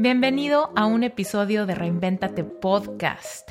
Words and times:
Bienvenido 0.00 0.72
a 0.76 0.86
un 0.86 1.02
episodio 1.02 1.66
de 1.66 1.74
Reinventate 1.74 2.42
Podcast. 2.42 3.50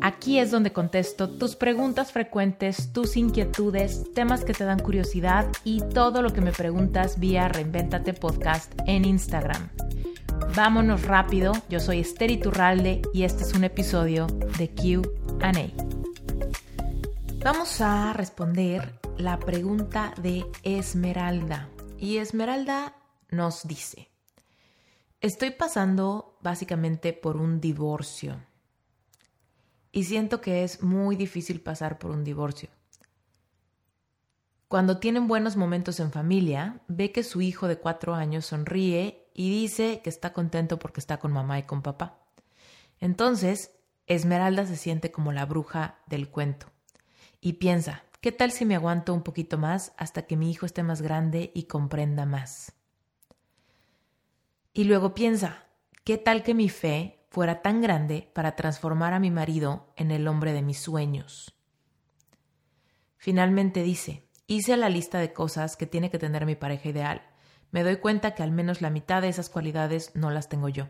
Aquí 0.00 0.40
es 0.40 0.50
donde 0.50 0.72
contesto 0.72 1.30
tus 1.30 1.54
preguntas 1.54 2.10
frecuentes, 2.10 2.92
tus 2.92 3.16
inquietudes, 3.16 4.12
temas 4.14 4.44
que 4.44 4.52
te 4.52 4.64
dan 4.64 4.80
curiosidad 4.80 5.46
y 5.62 5.80
todo 5.80 6.22
lo 6.22 6.32
que 6.32 6.40
me 6.40 6.50
preguntas 6.50 7.20
vía 7.20 7.46
Reinventate 7.46 8.14
Podcast 8.14 8.72
en 8.88 9.04
Instagram. 9.04 9.68
Vámonos 10.56 11.04
rápido, 11.04 11.52
yo 11.68 11.78
soy 11.78 12.00
Esther 12.00 12.32
Iturralde 12.32 13.02
y 13.14 13.22
este 13.22 13.44
es 13.44 13.54
un 13.54 13.62
episodio 13.62 14.26
de 14.58 14.74
QA. 14.74 15.52
Vamos 17.44 17.80
a 17.80 18.12
responder 18.12 18.98
la 19.18 19.38
pregunta 19.38 20.14
de 20.20 20.44
Esmeralda. 20.64 21.68
Y 21.96 22.16
Esmeralda 22.16 22.96
nos 23.30 23.68
dice, 23.68 24.08
Estoy 25.24 25.52
pasando 25.52 26.36
básicamente 26.42 27.14
por 27.14 27.38
un 27.38 27.58
divorcio 27.58 28.44
y 29.90 30.04
siento 30.04 30.42
que 30.42 30.64
es 30.64 30.82
muy 30.82 31.16
difícil 31.16 31.62
pasar 31.62 31.98
por 31.98 32.10
un 32.10 32.24
divorcio. 32.24 32.68
Cuando 34.68 34.98
tienen 34.98 35.26
buenos 35.26 35.56
momentos 35.56 35.98
en 35.98 36.12
familia, 36.12 36.82
ve 36.88 37.10
que 37.10 37.22
su 37.22 37.40
hijo 37.40 37.68
de 37.68 37.78
cuatro 37.78 38.14
años 38.14 38.44
sonríe 38.44 39.30
y 39.32 39.48
dice 39.48 40.02
que 40.04 40.10
está 40.10 40.34
contento 40.34 40.78
porque 40.78 41.00
está 41.00 41.16
con 41.16 41.32
mamá 41.32 41.58
y 41.58 41.62
con 41.62 41.80
papá. 41.80 42.20
Entonces, 43.00 43.70
Esmeralda 44.06 44.66
se 44.66 44.76
siente 44.76 45.10
como 45.10 45.32
la 45.32 45.46
bruja 45.46 46.02
del 46.06 46.28
cuento 46.28 46.66
y 47.40 47.54
piensa, 47.54 48.04
¿qué 48.20 48.30
tal 48.30 48.52
si 48.52 48.66
me 48.66 48.74
aguanto 48.74 49.14
un 49.14 49.22
poquito 49.22 49.56
más 49.56 49.94
hasta 49.96 50.26
que 50.26 50.36
mi 50.36 50.50
hijo 50.50 50.66
esté 50.66 50.82
más 50.82 51.00
grande 51.00 51.50
y 51.54 51.62
comprenda 51.62 52.26
más? 52.26 52.74
Y 54.76 54.84
luego 54.84 55.14
piensa, 55.14 55.68
¿qué 56.02 56.18
tal 56.18 56.42
que 56.42 56.52
mi 56.52 56.68
fe 56.68 57.24
fuera 57.30 57.62
tan 57.62 57.80
grande 57.80 58.32
para 58.34 58.56
transformar 58.56 59.14
a 59.14 59.20
mi 59.20 59.30
marido 59.30 59.92
en 59.94 60.10
el 60.10 60.26
hombre 60.26 60.52
de 60.52 60.62
mis 60.62 60.80
sueños? 60.80 61.54
Finalmente 63.16 63.84
dice, 63.84 64.28
hice 64.48 64.76
la 64.76 64.88
lista 64.88 65.20
de 65.20 65.32
cosas 65.32 65.76
que 65.76 65.86
tiene 65.86 66.10
que 66.10 66.18
tener 66.18 66.44
mi 66.44 66.56
pareja 66.56 66.88
ideal. 66.88 67.22
Me 67.70 67.84
doy 67.84 67.98
cuenta 67.98 68.34
que 68.34 68.42
al 68.42 68.50
menos 68.50 68.82
la 68.82 68.90
mitad 68.90 69.22
de 69.22 69.28
esas 69.28 69.48
cualidades 69.48 70.10
no 70.16 70.32
las 70.32 70.48
tengo 70.48 70.68
yo. 70.68 70.88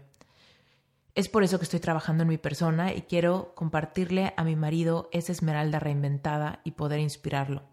Es 1.14 1.28
por 1.28 1.44
eso 1.44 1.58
que 1.58 1.64
estoy 1.64 1.80
trabajando 1.80 2.22
en 2.22 2.30
mi 2.30 2.38
persona 2.38 2.94
y 2.94 3.02
quiero 3.02 3.54
compartirle 3.54 4.32
a 4.38 4.44
mi 4.44 4.56
marido 4.56 5.10
esa 5.12 5.32
esmeralda 5.32 5.78
reinventada 5.78 6.62
y 6.64 6.70
poder 6.70 7.00
inspirarlo. 7.00 7.64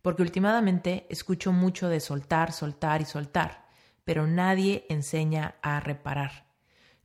Porque 0.00 0.22
últimamente 0.22 1.06
escucho 1.10 1.50
mucho 1.50 1.88
de 1.88 1.98
soltar, 1.98 2.52
soltar 2.52 3.00
y 3.00 3.04
soltar 3.04 3.68
pero 4.10 4.26
nadie 4.26 4.86
enseña 4.88 5.54
a 5.62 5.78
reparar. 5.78 6.44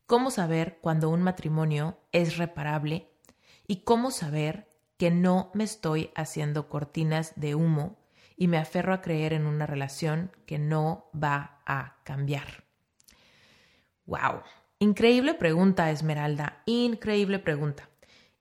¿Cómo 0.08 0.32
saber 0.32 0.80
cuando 0.82 1.12
un 1.12 1.22
matrimonio 1.22 2.00
es 2.12 2.38
reparable? 2.38 3.12
¿Y 3.68 3.84
cómo 3.84 4.10
saber 4.10 4.68
que 4.98 5.12
no 5.12 5.52
me 5.54 5.66
estoy 5.66 6.10
haciendo 6.16 6.68
cortinas 6.68 7.34
de 7.36 7.54
humo 7.54 8.00
y 8.36 8.48
me 8.48 8.58
aferro 8.58 8.92
a 8.92 9.04
creer 9.04 9.34
en 9.34 9.46
una 9.46 9.68
relación 9.68 10.32
que 10.48 10.58
no 10.58 11.12
va 11.14 11.62
a 11.68 11.98
cambiar? 12.06 12.64
¡Wow! 14.08 14.42
Increíble 14.80 15.36
pregunta, 15.36 15.92
Esmeralda. 15.92 16.64
Increíble 16.66 17.38
pregunta. 17.38 17.88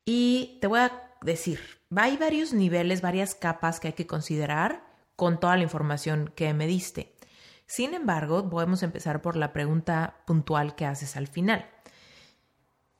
Y 0.06 0.56
te 0.62 0.68
voy 0.68 0.80
a 0.80 1.12
decir, 1.20 1.60
hay 1.94 2.16
varios 2.16 2.54
niveles, 2.54 3.02
varias 3.02 3.34
capas 3.34 3.78
que 3.78 3.88
hay 3.88 3.94
que 3.94 4.06
considerar 4.06 4.86
con 5.16 5.38
toda 5.38 5.58
la 5.58 5.64
información 5.64 6.32
que 6.34 6.54
me 6.54 6.66
diste. 6.66 7.13
Sin 7.66 7.94
embargo, 7.94 8.48
podemos 8.48 8.82
empezar 8.82 9.22
por 9.22 9.36
la 9.36 9.52
pregunta 9.52 10.22
puntual 10.26 10.74
que 10.74 10.86
haces 10.86 11.16
al 11.16 11.28
final. 11.28 11.68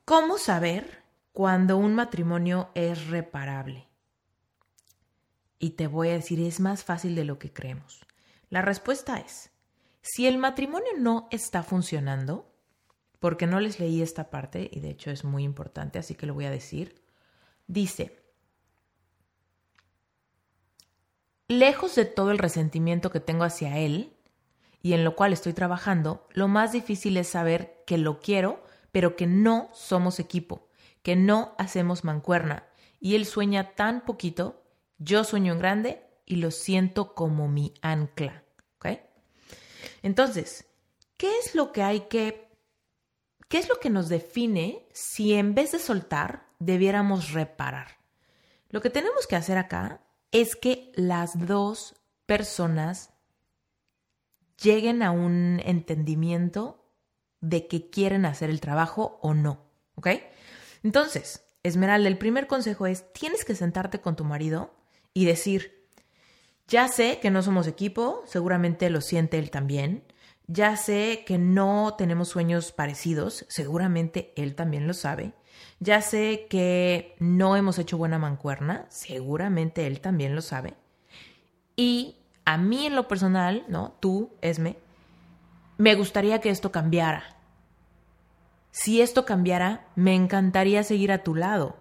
¿Cómo 0.05 0.39
saber 0.39 1.03
cuando 1.33 1.77
un 1.77 1.95
matrimonio 1.95 2.71
es 2.75 3.07
reparable? 3.09 3.89
Y 5.59 5.71
te 5.71 5.87
voy 5.87 6.09
a 6.09 6.15
decir, 6.15 6.41
es 6.41 6.61
más 6.61 6.85
fácil 6.85 7.15
de 7.15 7.25
lo 7.25 7.39
que 7.39 7.53
creemos. 7.53 8.07
La 8.51 8.63
respuesta 8.63 9.19
es, 9.19 9.51
si 10.03 10.27
el 10.27 10.39
matrimonio 10.39 10.91
no 10.99 11.29
está 11.31 11.63
funcionando, 11.63 12.51
porque 13.19 13.47
no 13.47 13.61
les 13.61 13.81
leí 13.81 14.03
esta 14.03 14.29
parte, 14.29 14.69
y 14.71 14.81
de 14.81 14.91
hecho 14.91 15.11
es 15.11 15.25
muy 15.25 15.45
importante, 15.45 15.99
así 15.99 16.15
que 16.15 16.27
lo 16.27 16.35
voy 16.35 16.45
a 16.45 16.51
decir, 16.51 17.03
dice, 17.67 18.23
lejos 21.49 21.95
de 21.95 22.05
todo 22.05 22.31
el 22.31 22.39
resentimiento 22.39 23.11
que 23.11 23.21
tengo 23.21 23.45
hacia 23.45 23.79
él, 23.79 24.14
y 24.85 24.93
en 24.93 25.03
lo 25.03 25.17
cual 25.17 25.33
estoy 25.33 25.55
trabajando, 25.55 26.29
lo 26.35 26.47
más 26.47 26.73
difícil 26.73 27.17
es 27.17 27.29
saber 27.29 27.83
que 27.87 27.97
lo 27.97 28.21
quiero, 28.21 28.63
pero 28.93 29.17
que 29.17 29.27
no 29.27 29.71
somos 29.73 30.21
equipo, 30.21 30.69
que 31.03 31.17
no 31.17 31.55
hacemos 31.57 32.05
mancuerna. 32.05 32.67
Y 33.01 33.15
él 33.15 33.25
sueña 33.25 33.75
tan 33.77 34.05
poquito, 34.05 34.63
yo 34.99 35.25
sueño 35.25 35.55
en 35.55 35.59
grande 35.59 36.03
y 36.27 36.37
lo 36.37 36.51
siento 36.51 37.15
como 37.15 37.49
mi 37.49 37.73
ancla. 37.81 38.45
Entonces, 40.03 40.67
¿qué 41.17 41.39
es 41.39 41.55
lo 41.55 41.73
que 41.73 41.83
hay 41.83 42.01
que... 42.01 42.51
¿Qué 43.49 43.57
es 43.57 43.71
lo 43.71 43.81
que 43.81 43.89
nos 43.89 44.11
define 44.11 44.87
si 44.93 45.33
en 45.33 45.55
vez 45.55 45.73
de 45.73 45.79
soltar 45.79 46.47
debiéramos 46.59 47.33
reparar? 47.33 47.97
Lo 48.69 48.83
que 48.83 48.91
tenemos 48.91 49.27
que 49.27 49.37
hacer 49.37 49.57
acá 49.57 50.03
es 50.31 50.57
que 50.57 50.93
las 50.95 51.47
dos 51.47 51.95
personas 52.27 53.14
lleguen 54.63 55.03
a 55.03 55.11
un 55.11 55.61
entendimiento 55.65 56.85
de 57.41 57.67
que 57.67 57.91
quieren 57.91 58.25
hacer 58.25 58.51
el 58.51 58.61
trabajo 58.61 59.19
o 59.23 59.35
no, 59.35 59.67
¿ok? 59.97 60.09
Entonces, 60.83 61.45
Esmeralda, 61.63 62.09
el 62.09 62.19
primer 62.19 62.47
consejo 62.47 62.87
es, 62.87 63.13
tienes 63.13 63.45
que 63.45 63.55
sentarte 63.55 64.01
con 64.01 64.17
tu 64.17 64.25
marido 64.25 64.75
y 65.13 65.25
decir, 65.25 65.89
ya 66.67 66.89
sé 66.89 67.19
que 67.21 67.31
no 67.31 67.43
somos 67.43 67.67
equipo, 67.67 68.23
seguramente 68.27 68.91
lo 68.91 69.01
siente 69.01 69.39
él 69.39 69.51
también, 69.51 70.05
ya 70.47 70.77
sé 70.77 71.25
que 71.27 71.39
no 71.39 71.95
tenemos 71.97 72.29
sueños 72.29 72.73
parecidos, 72.73 73.47
seguramente 73.49 74.33
él 74.37 74.55
también 74.55 74.87
lo 74.87 74.95
sabe, 74.95 75.33
ya 75.81 76.03
sé 76.03 76.47
que 76.51 77.17
no 77.19 77.57
hemos 77.57 77.79
hecho 77.79 77.97
buena 77.97 78.19
mancuerna, 78.19 78.87
seguramente 78.91 79.87
él 79.87 80.01
también 80.01 80.35
lo 80.35 80.43
sabe, 80.43 80.75
y 81.77 82.24
a 82.45 82.59
mí 82.59 82.87
en 82.87 82.97
lo 82.97 83.09
personal, 83.09 83.65
¿no? 83.69 83.97
Tú, 84.01 84.31
Esme, 84.41 84.79
me 85.79 85.95
gustaría 85.95 86.41
que 86.41 86.51
esto 86.51 86.71
cambiara. 86.71 87.37
Si 88.71 89.01
esto 89.01 89.25
cambiara, 89.25 89.89
me 89.95 90.15
encantaría 90.15 90.83
seguir 90.83 91.13
a 91.13 91.23
tu 91.23 91.35
lado. 91.35 91.77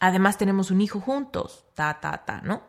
Además 0.00 0.38
tenemos 0.38 0.70
un 0.70 0.80
hijo 0.80 1.00
juntos, 1.00 1.64
ta, 1.74 2.00
ta, 2.00 2.24
ta, 2.24 2.40
¿no? 2.42 2.62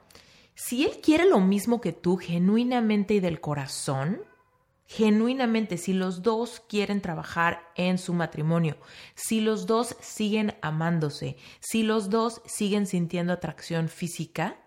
Si 0.53 0.85
él 0.85 1.01
quiere 1.03 1.25
lo 1.25 1.39
mismo 1.39 1.81
que 1.81 1.91
tú, 1.91 2.17
genuinamente 2.17 3.13
y 3.15 3.19
del 3.19 3.41
corazón, 3.41 4.21
genuinamente, 4.85 5.77
si 5.77 5.93
los 5.93 6.21
dos 6.21 6.61
quieren 6.67 7.01
trabajar 7.01 7.71
en 7.75 7.97
su 7.97 8.13
matrimonio, 8.13 8.77
si 9.15 9.41
los 9.41 9.65
dos 9.65 9.97
siguen 9.99 10.55
amándose, 10.61 11.37
si 11.59 11.83
los 11.83 12.09
dos 12.09 12.41
siguen 12.45 12.85
sintiendo 12.85 13.33
atracción 13.33 13.89
física, 13.89 14.57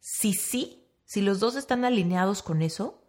si 0.00 0.32
sí, 0.32 0.85
si 1.06 1.22
los 1.22 1.38
dos 1.38 1.54
están 1.54 1.84
alineados 1.84 2.42
con 2.42 2.62
eso, 2.62 3.00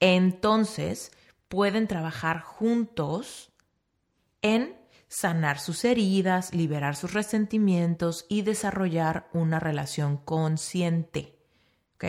entonces 0.00 1.12
pueden 1.48 1.86
trabajar 1.86 2.40
juntos 2.40 3.52
en 4.40 4.74
sanar 5.06 5.60
sus 5.60 5.84
heridas, 5.84 6.54
liberar 6.54 6.96
sus 6.96 7.12
resentimientos 7.12 8.24
y 8.30 8.40
desarrollar 8.40 9.28
una 9.34 9.60
relación 9.60 10.16
consciente. 10.16 11.36
¿Ok? 11.94 12.04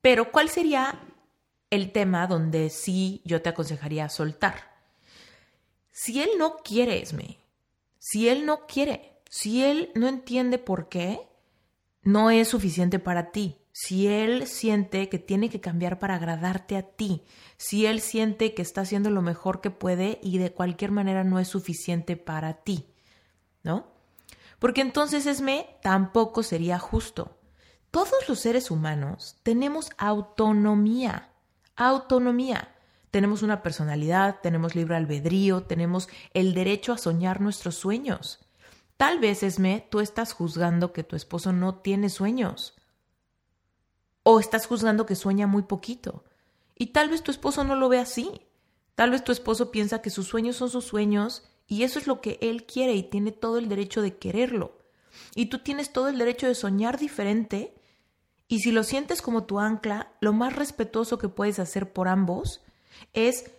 Pero 0.00 0.30
¿cuál 0.30 0.48
sería 0.48 1.00
el 1.68 1.90
tema 1.90 2.28
donde 2.28 2.70
sí 2.70 3.22
yo 3.24 3.42
te 3.42 3.48
aconsejaría 3.48 4.08
soltar? 4.08 4.72
Si 5.90 6.22
él 6.22 6.30
no 6.38 6.58
quiere, 6.58 7.02
Esme, 7.02 7.38
si 7.98 8.28
él 8.28 8.46
no 8.46 8.66
quiere, 8.68 9.20
si 9.28 9.64
él 9.64 9.90
no 9.96 10.06
entiende 10.06 10.58
por 10.58 10.88
qué, 10.88 11.20
no 12.02 12.30
es 12.30 12.48
suficiente 12.48 13.00
para 13.00 13.32
ti 13.32 13.58
si 13.76 14.06
él 14.06 14.46
siente 14.46 15.08
que 15.08 15.18
tiene 15.18 15.50
que 15.50 15.60
cambiar 15.60 15.98
para 15.98 16.14
agradarte 16.14 16.76
a 16.76 16.84
ti, 16.84 17.24
si 17.56 17.86
él 17.86 18.00
siente 18.00 18.54
que 18.54 18.62
está 18.62 18.82
haciendo 18.82 19.10
lo 19.10 19.20
mejor 19.20 19.60
que 19.60 19.72
puede 19.72 20.20
y 20.22 20.38
de 20.38 20.52
cualquier 20.52 20.92
manera 20.92 21.24
no 21.24 21.40
es 21.40 21.48
suficiente 21.48 22.16
para 22.16 22.62
ti, 22.62 22.86
¿no? 23.64 23.88
Porque 24.60 24.80
entonces, 24.80 25.26
Esme, 25.26 25.76
tampoco 25.82 26.44
sería 26.44 26.78
justo. 26.78 27.36
Todos 27.90 28.28
los 28.28 28.38
seres 28.38 28.70
humanos 28.70 29.38
tenemos 29.42 29.90
autonomía, 29.98 31.32
autonomía. 31.74 32.76
Tenemos 33.10 33.42
una 33.42 33.60
personalidad, 33.60 34.38
tenemos 34.40 34.76
libre 34.76 34.94
albedrío, 34.94 35.64
tenemos 35.64 36.08
el 36.32 36.54
derecho 36.54 36.92
a 36.92 36.98
soñar 36.98 37.40
nuestros 37.40 37.74
sueños. 37.74 38.38
Tal 38.96 39.18
vez, 39.18 39.42
Esme, 39.42 39.84
tú 39.90 39.98
estás 39.98 40.32
juzgando 40.32 40.92
que 40.92 41.02
tu 41.02 41.16
esposo 41.16 41.52
no 41.52 41.74
tiene 41.74 42.08
sueños 42.08 42.76
o 44.24 44.40
estás 44.40 44.66
juzgando 44.66 45.06
que 45.06 45.14
sueña 45.14 45.46
muy 45.46 45.62
poquito. 45.62 46.24
Y 46.76 46.86
tal 46.86 47.08
vez 47.08 47.22
tu 47.22 47.30
esposo 47.30 47.62
no 47.62 47.76
lo 47.76 47.88
ve 47.88 48.00
así. 48.00 48.42
Tal 48.96 49.10
vez 49.10 49.22
tu 49.22 49.30
esposo 49.30 49.70
piensa 49.70 50.02
que 50.02 50.10
sus 50.10 50.26
sueños 50.26 50.56
son 50.56 50.70
sus 50.70 50.84
sueños 50.84 51.44
y 51.68 51.84
eso 51.84 51.98
es 51.98 52.06
lo 52.06 52.20
que 52.20 52.38
él 52.40 52.64
quiere 52.64 52.94
y 52.94 53.04
tiene 53.04 53.32
todo 53.32 53.58
el 53.58 53.68
derecho 53.68 54.02
de 54.02 54.16
quererlo. 54.16 54.78
Y 55.34 55.46
tú 55.46 55.60
tienes 55.60 55.92
todo 55.92 56.08
el 56.08 56.18
derecho 56.18 56.46
de 56.46 56.54
soñar 56.54 56.98
diferente 56.98 57.74
y 58.48 58.60
si 58.60 58.72
lo 58.72 58.82
sientes 58.82 59.22
como 59.22 59.44
tu 59.44 59.58
ancla, 59.58 60.12
lo 60.20 60.32
más 60.32 60.54
respetuoso 60.54 61.18
que 61.18 61.28
puedes 61.28 61.58
hacer 61.58 61.92
por 61.92 62.08
ambos 62.08 62.62
es 63.12 63.50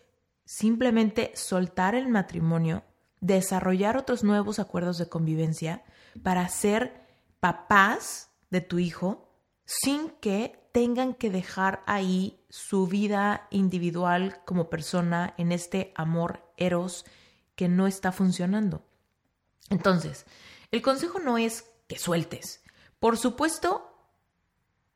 simplemente 0.46 1.32
soltar 1.36 1.96
el 1.96 2.08
matrimonio, 2.08 2.84
desarrollar 3.20 3.98
otros 3.98 4.24
nuevos 4.24 4.60
acuerdos 4.60 4.98
de 4.98 5.10
convivencia 5.10 5.84
para 6.24 6.48
ser 6.50 7.08
papás 7.40 8.30
de 8.50 8.62
tu 8.62 8.80
hijo 8.80 9.25
sin 9.66 10.10
que 10.22 10.60
tengan 10.72 11.14
que 11.14 11.30
dejar 11.30 11.84
ahí 11.88 12.40
su 12.50 12.88
vida 12.88 13.48
individual 13.50 14.42
como 14.46 14.70
persona 14.70 15.34
en 15.38 15.52
este 15.52 15.94
amor 15.96 16.44
eros 16.58 17.06
que 17.56 17.68
no 17.68 17.88
está 17.88 18.12
funcionando. 18.12 18.86
Entonces, 19.70 20.26
el 20.72 20.82
consejo 20.82 21.20
no 21.20 21.38
es 21.38 21.66
que 21.88 21.98
sueltes. 21.98 22.64
Por 23.00 23.18
supuesto, 23.18 23.96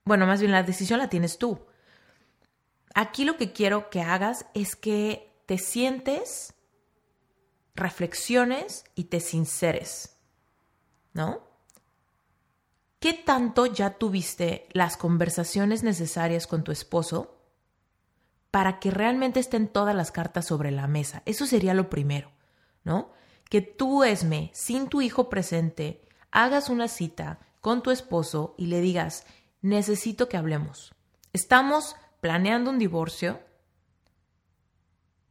bueno, 0.06 0.26
más 0.28 0.40
bien 0.40 0.52
la 0.52 0.64
decisión 0.64 1.00
la 1.00 1.10
tienes 1.10 1.38
tú. 1.38 1.66
Aquí 2.94 3.24
lo 3.24 3.38
que 3.38 3.54
quiero 3.54 3.90
que 3.90 4.02
hagas 4.02 4.46
es 4.54 4.76
que 4.76 5.42
te 5.46 5.58
sientes, 5.58 6.54
reflexiones 7.74 8.84
y 8.96 9.06
te 9.06 9.20
sinceres. 9.20 10.18
¿No? 11.14 11.49
¿Qué 13.00 13.14
tanto 13.14 13.66
ya 13.66 13.92
tuviste 13.92 14.68
las 14.74 14.98
conversaciones 14.98 15.84
necesarias 15.84 16.48
con 16.48 16.66
tu 16.66 16.74
esposo 16.74 17.38
para 18.52 18.80
que 18.80 18.92
realmente 18.92 19.40
estén 19.40 19.70
todas 19.70 19.96
las 19.96 20.12
cartas 20.12 20.46
sobre 20.46 20.72
la 20.72 20.86
mesa? 20.88 21.24
Eso 21.26 21.46
sería 21.46 21.74
lo 21.74 21.90
primero, 21.90 22.30
¿no? 22.84 23.12
Que 23.50 23.62
tú, 23.62 24.04
Esme, 24.04 24.52
sin 24.54 24.90
tu 24.90 25.02
hijo 25.02 25.30
presente, 25.30 26.02
hagas 26.30 26.70
una 26.70 26.90
cita 26.90 27.40
con 27.62 27.82
tu 27.84 27.92
esposo 27.92 28.54
y 28.58 28.66
le 28.66 28.82
digas, 28.82 29.26
necesito 29.62 30.28
que 30.28 30.36
hablemos. 30.36 30.94
Estamos 31.32 31.96
planeando 32.20 32.70
un 32.70 32.80
divorcio, 32.80 33.40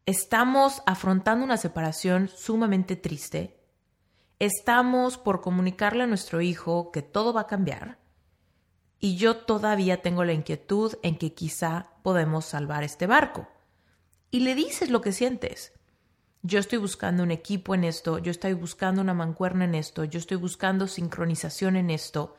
estamos 0.06 0.82
afrontando 0.86 1.44
una 1.44 1.58
separación 1.58 2.28
sumamente 2.28 2.96
triste 2.96 3.57
estamos 4.38 5.18
por 5.18 5.40
comunicarle 5.40 6.04
a 6.04 6.06
nuestro 6.06 6.40
hijo 6.40 6.92
que 6.92 7.02
todo 7.02 7.32
va 7.32 7.42
a 7.42 7.46
cambiar 7.46 7.98
y 9.00 9.16
yo 9.16 9.36
todavía 9.36 10.02
tengo 10.02 10.24
la 10.24 10.32
inquietud 10.32 10.94
en 11.02 11.18
que 11.18 11.34
quizá 11.34 11.90
podemos 12.02 12.44
salvar 12.44 12.82
este 12.82 13.06
barco. 13.06 13.48
Y 14.30 14.40
le 14.40 14.54
dices 14.54 14.90
lo 14.90 15.00
que 15.00 15.12
sientes. 15.12 15.72
Yo 16.42 16.58
estoy 16.58 16.78
buscando 16.78 17.22
un 17.22 17.30
equipo 17.30 17.74
en 17.74 17.84
esto, 17.84 18.18
yo 18.18 18.30
estoy 18.30 18.54
buscando 18.54 19.00
una 19.00 19.14
mancuerna 19.14 19.64
en 19.64 19.74
esto, 19.74 20.04
yo 20.04 20.18
estoy 20.18 20.36
buscando 20.36 20.86
sincronización 20.86 21.76
en 21.76 21.90
esto. 21.90 22.36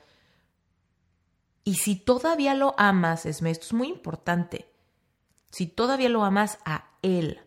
Y 1.63 1.75
si 1.75 1.95
todavía 1.95 2.55
lo 2.55 2.75
amas, 2.77 3.25
Esme, 3.25 3.51
esto 3.51 3.65
es 3.67 3.73
muy 3.73 3.89
importante. 3.89 4.71
Si 5.51 5.67
todavía 5.67 6.09
lo 6.09 6.23
amas 6.23 6.59
a 6.65 6.89
él, 7.01 7.41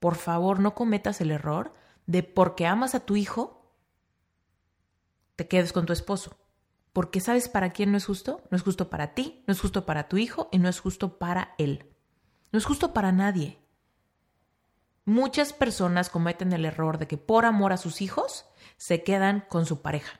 por 0.00 0.14
favor 0.14 0.60
no 0.60 0.74
cometas 0.74 1.20
el 1.20 1.30
error 1.30 1.74
de 2.06 2.22
porque 2.22 2.66
amas 2.66 2.94
a 2.94 3.00
tu 3.00 3.16
hijo, 3.16 3.57
te 5.38 5.46
quedes 5.46 5.72
con 5.72 5.86
tu 5.86 5.92
esposo. 5.92 6.36
Porque 6.92 7.20
sabes 7.20 7.48
para 7.48 7.70
quién 7.70 7.92
no 7.92 7.96
es 7.96 8.06
justo? 8.06 8.42
No 8.50 8.56
es 8.56 8.64
justo 8.64 8.90
para 8.90 9.14
ti, 9.14 9.44
no 9.46 9.52
es 9.52 9.60
justo 9.60 9.86
para 9.86 10.08
tu 10.08 10.16
hijo 10.16 10.48
y 10.50 10.58
no 10.58 10.68
es 10.68 10.80
justo 10.80 11.16
para 11.16 11.54
él. 11.58 11.94
No 12.50 12.58
es 12.58 12.64
justo 12.64 12.92
para 12.92 13.12
nadie. 13.12 13.60
Muchas 15.04 15.52
personas 15.52 16.10
cometen 16.10 16.52
el 16.52 16.64
error 16.64 16.98
de 16.98 17.06
que 17.06 17.18
por 17.18 17.44
amor 17.44 17.72
a 17.72 17.76
sus 17.76 18.02
hijos 18.02 18.46
se 18.78 19.04
quedan 19.04 19.44
con 19.48 19.64
su 19.64 19.80
pareja. 19.80 20.18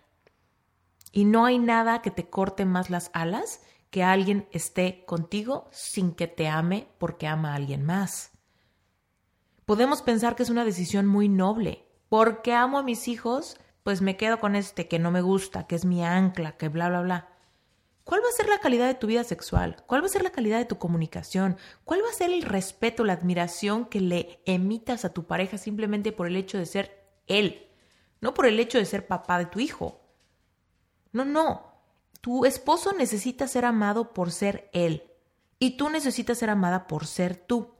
Y 1.10 1.24
no 1.24 1.46
hay 1.46 1.58
nada 1.58 2.00
que 2.00 2.12
te 2.12 2.30
corte 2.30 2.64
más 2.64 2.88
las 2.88 3.10
alas 3.12 3.60
que 3.90 4.04
alguien 4.04 4.48
esté 4.52 5.04
contigo 5.04 5.68
sin 5.72 6.12
que 6.12 6.28
te 6.28 6.46
ame 6.46 6.92
porque 6.98 7.26
ama 7.26 7.54
a 7.54 7.56
alguien 7.56 7.84
más. 7.84 8.30
Podemos 9.66 10.00
pensar 10.00 10.36
que 10.36 10.44
es 10.44 10.50
una 10.50 10.64
decisión 10.64 11.06
muy 11.06 11.28
noble. 11.28 11.88
Porque 12.08 12.54
amo 12.54 12.78
a 12.78 12.82
mis 12.82 13.08
hijos, 13.08 13.58
pues 13.88 14.02
me 14.02 14.18
quedo 14.18 14.38
con 14.38 14.54
este 14.54 14.86
que 14.86 14.98
no 14.98 15.10
me 15.10 15.22
gusta, 15.22 15.66
que 15.66 15.74
es 15.74 15.86
mi 15.86 16.04
ancla, 16.04 16.58
que 16.58 16.68
bla, 16.68 16.90
bla, 16.90 17.00
bla. 17.00 17.28
¿Cuál 18.04 18.20
va 18.22 18.28
a 18.28 18.36
ser 18.36 18.46
la 18.46 18.58
calidad 18.58 18.86
de 18.86 18.92
tu 18.92 19.06
vida 19.06 19.24
sexual? 19.24 19.82
¿Cuál 19.86 20.02
va 20.02 20.06
a 20.08 20.10
ser 20.10 20.22
la 20.22 20.28
calidad 20.28 20.58
de 20.58 20.66
tu 20.66 20.76
comunicación? 20.76 21.56
¿Cuál 21.86 22.04
va 22.04 22.10
a 22.10 22.12
ser 22.12 22.30
el 22.30 22.42
respeto, 22.42 23.02
la 23.02 23.14
admiración 23.14 23.86
que 23.86 24.02
le 24.02 24.42
emitas 24.44 25.06
a 25.06 25.14
tu 25.14 25.26
pareja 25.26 25.56
simplemente 25.56 26.12
por 26.12 26.26
el 26.26 26.36
hecho 26.36 26.58
de 26.58 26.66
ser 26.66 27.02
él? 27.28 27.66
No 28.20 28.34
por 28.34 28.44
el 28.44 28.60
hecho 28.60 28.76
de 28.76 28.84
ser 28.84 29.06
papá 29.06 29.38
de 29.38 29.46
tu 29.46 29.58
hijo. 29.58 30.02
No, 31.12 31.24
no. 31.24 31.72
Tu 32.20 32.44
esposo 32.44 32.92
necesita 32.92 33.48
ser 33.48 33.64
amado 33.64 34.12
por 34.12 34.32
ser 34.32 34.68
él. 34.74 35.10
Y 35.58 35.78
tú 35.78 35.88
necesitas 35.88 36.36
ser 36.36 36.50
amada 36.50 36.86
por 36.88 37.06
ser 37.06 37.36
tú. 37.36 37.70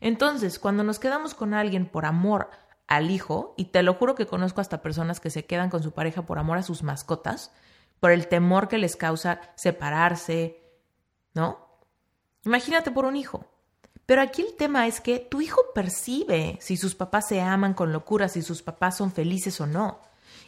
Entonces, 0.00 0.58
cuando 0.58 0.84
nos 0.84 0.98
quedamos 0.98 1.34
con 1.34 1.52
alguien 1.52 1.84
por 1.84 2.06
amor 2.06 2.48
al 2.90 3.10
hijo, 3.10 3.54
y 3.56 3.66
te 3.66 3.82
lo 3.82 3.94
juro 3.94 4.16
que 4.16 4.26
conozco 4.26 4.60
hasta 4.60 4.82
personas 4.82 5.20
que 5.20 5.30
se 5.30 5.46
quedan 5.46 5.70
con 5.70 5.82
su 5.82 5.92
pareja 5.92 6.26
por 6.26 6.38
amor 6.38 6.58
a 6.58 6.62
sus 6.62 6.82
mascotas, 6.82 7.52
por 8.00 8.10
el 8.10 8.26
temor 8.26 8.66
que 8.68 8.78
les 8.78 8.96
causa 8.96 9.40
separarse, 9.54 10.60
¿no? 11.32 11.68
Imagínate 12.44 12.90
por 12.90 13.04
un 13.04 13.14
hijo. 13.14 13.46
Pero 14.06 14.22
aquí 14.22 14.42
el 14.42 14.56
tema 14.56 14.88
es 14.88 15.00
que 15.00 15.20
tu 15.20 15.40
hijo 15.40 15.60
percibe 15.72 16.58
si 16.60 16.76
sus 16.76 16.96
papás 16.96 17.28
se 17.28 17.40
aman 17.40 17.74
con 17.74 17.92
locura, 17.92 18.28
si 18.28 18.42
sus 18.42 18.60
papás 18.60 18.96
son 18.96 19.12
felices 19.12 19.60
o 19.60 19.68
no. 19.68 20.00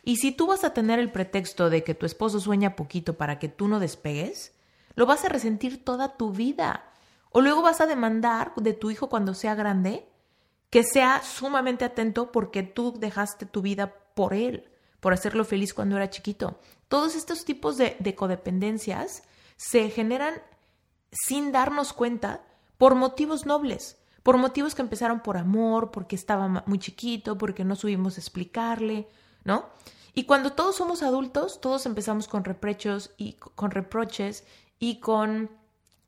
Y 0.03 0.17
si 0.17 0.33
tú 0.33 0.49
vas 0.49 0.65
a 0.65 0.75
tener 0.75 0.99
el 0.99 1.13
pretexto 1.13 1.71
de 1.71 1.85
que 1.85 1.95
tu 1.95 2.07
esposo 2.07 2.41
sueña 2.41 2.75
poquito 2.75 3.17
para 3.17 3.39
que 3.39 3.49
tú 3.49 3.69
no 3.69 3.79
despegues, 3.79 4.53
lo 4.97 5.07
vas 5.07 5.25
a 5.25 5.29
resentir 5.29 5.85
toda 5.85 6.17
tu 6.17 6.33
vida. 6.33 6.87
O 7.31 7.41
luego 7.41 7.63
vas 7.63 7.81
a 7.81 7.87
demandar 7.87 8.53
de 8.57 8.73
tu 8.73 8.91
hijo 8.91 9.09
cuando 9.09 9.33
sea 9.33 9.55
grande 9.55 10.09
que 10.73 10.85
sea 10.85 11.23
sumamente 11.23 11.85
atento 11.85 12.33
porque 12.33 12.63
tú 12.63 12.95
dejaste 12.99 13.45
tu 13.45 13.61
vida 13.61 13.95
por 14.15 14.33
él, 14.33 14.71
por 15.01 15.13
hacerlo 15.13 15.45
feliz 15.45 15.75
cuando 15.75 15.97
era 15.97 16.09
chiquito. 16.09 16.59
Todos 16.89 17.15
estos 17.15 17.45
tipos 17.45 17.77
de, 17.77 18.15
codependencias 18.17 19.23
se 19.59 19.91
generan 19.91 20.33
sin 21.11 21.53
darnos 21.53 21.93
cuenta 21.93 22.41
por 22.79 22.95
motivos 22.95 23.45
nobles, 23.45 23.99
por 24.23 24.39
motivos 24.39 24.75
que 24.75 24.81
empezaron 24.81 25.21
por 25.21 25.37
amor, 25.37 25.91
porque 25.91 26.17
estaba 26.17 26.49
muy 26.65 26.79
chiquito, 26.79 27.37
porque 27.37 27.65
no 27.65 27.77
subimos 27.77 28.17
a 28.17 28.21
explicarle, 28.23 29.09
¿no? 29.45 29.67
Y 30.15 30.25
cuando 30.25 30.53
todos 30.53 30.77
somos 30.77 31.03
adultos, 31.03 31.61
todos 31.61 31.85
empezamos 31.85 32.29
con 32.29 32.45
reproches 32.45 33.11
y 33.19 33.35
con 33.35 33.73
reproches 33.73 34.45
y 34.79 35.01
con 35.01 35.51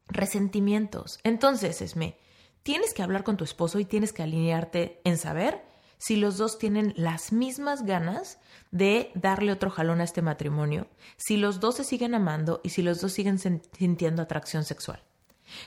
resentimientos. 0.08 1.20
Entonces, 1.22 1.82
Esme, 1.82 2.16
tienes 2.64 2.94
que 2.94 3.02
hablar 3.02 3.22
con 3.22 3.36
tu 3.36 3.44
esposo 3.44 3.78
y 3.78 3.84
tienes 3.84 4.12
que 4.12 4.24
alinearte 4.24 5.00
en 5.04 5.16
saber 5.18 5.62
si 5.98 6.16
los 6.16 6.36
dos 6.36 6.58
tienen 6.58 6.92
las 6.96 7.32
mismas 7.32 7.84
ganas 7.84 8.38
de 8.72 9.12
darle 9.14 9.52
otro 9.52 9.70
jalón 9.70 10.00
a 10.00 10.04
este 10.04 10.22
matrimonio, 10.22 10.88
si 11.16 11.36
los 11.36 11.60
dos 11.60 11.76
se 11.76 11.84
siguen 11.84 12.14
amando 12.14 12.60
y 12.64 12.70
si 12.70 12.82
los 12.82 13.00
dos 13.00 13.12
siguen 13.12 13.38
sintiendo 13.38 14.22
atracción 14.22 14.64
sexual. 14.64 15.02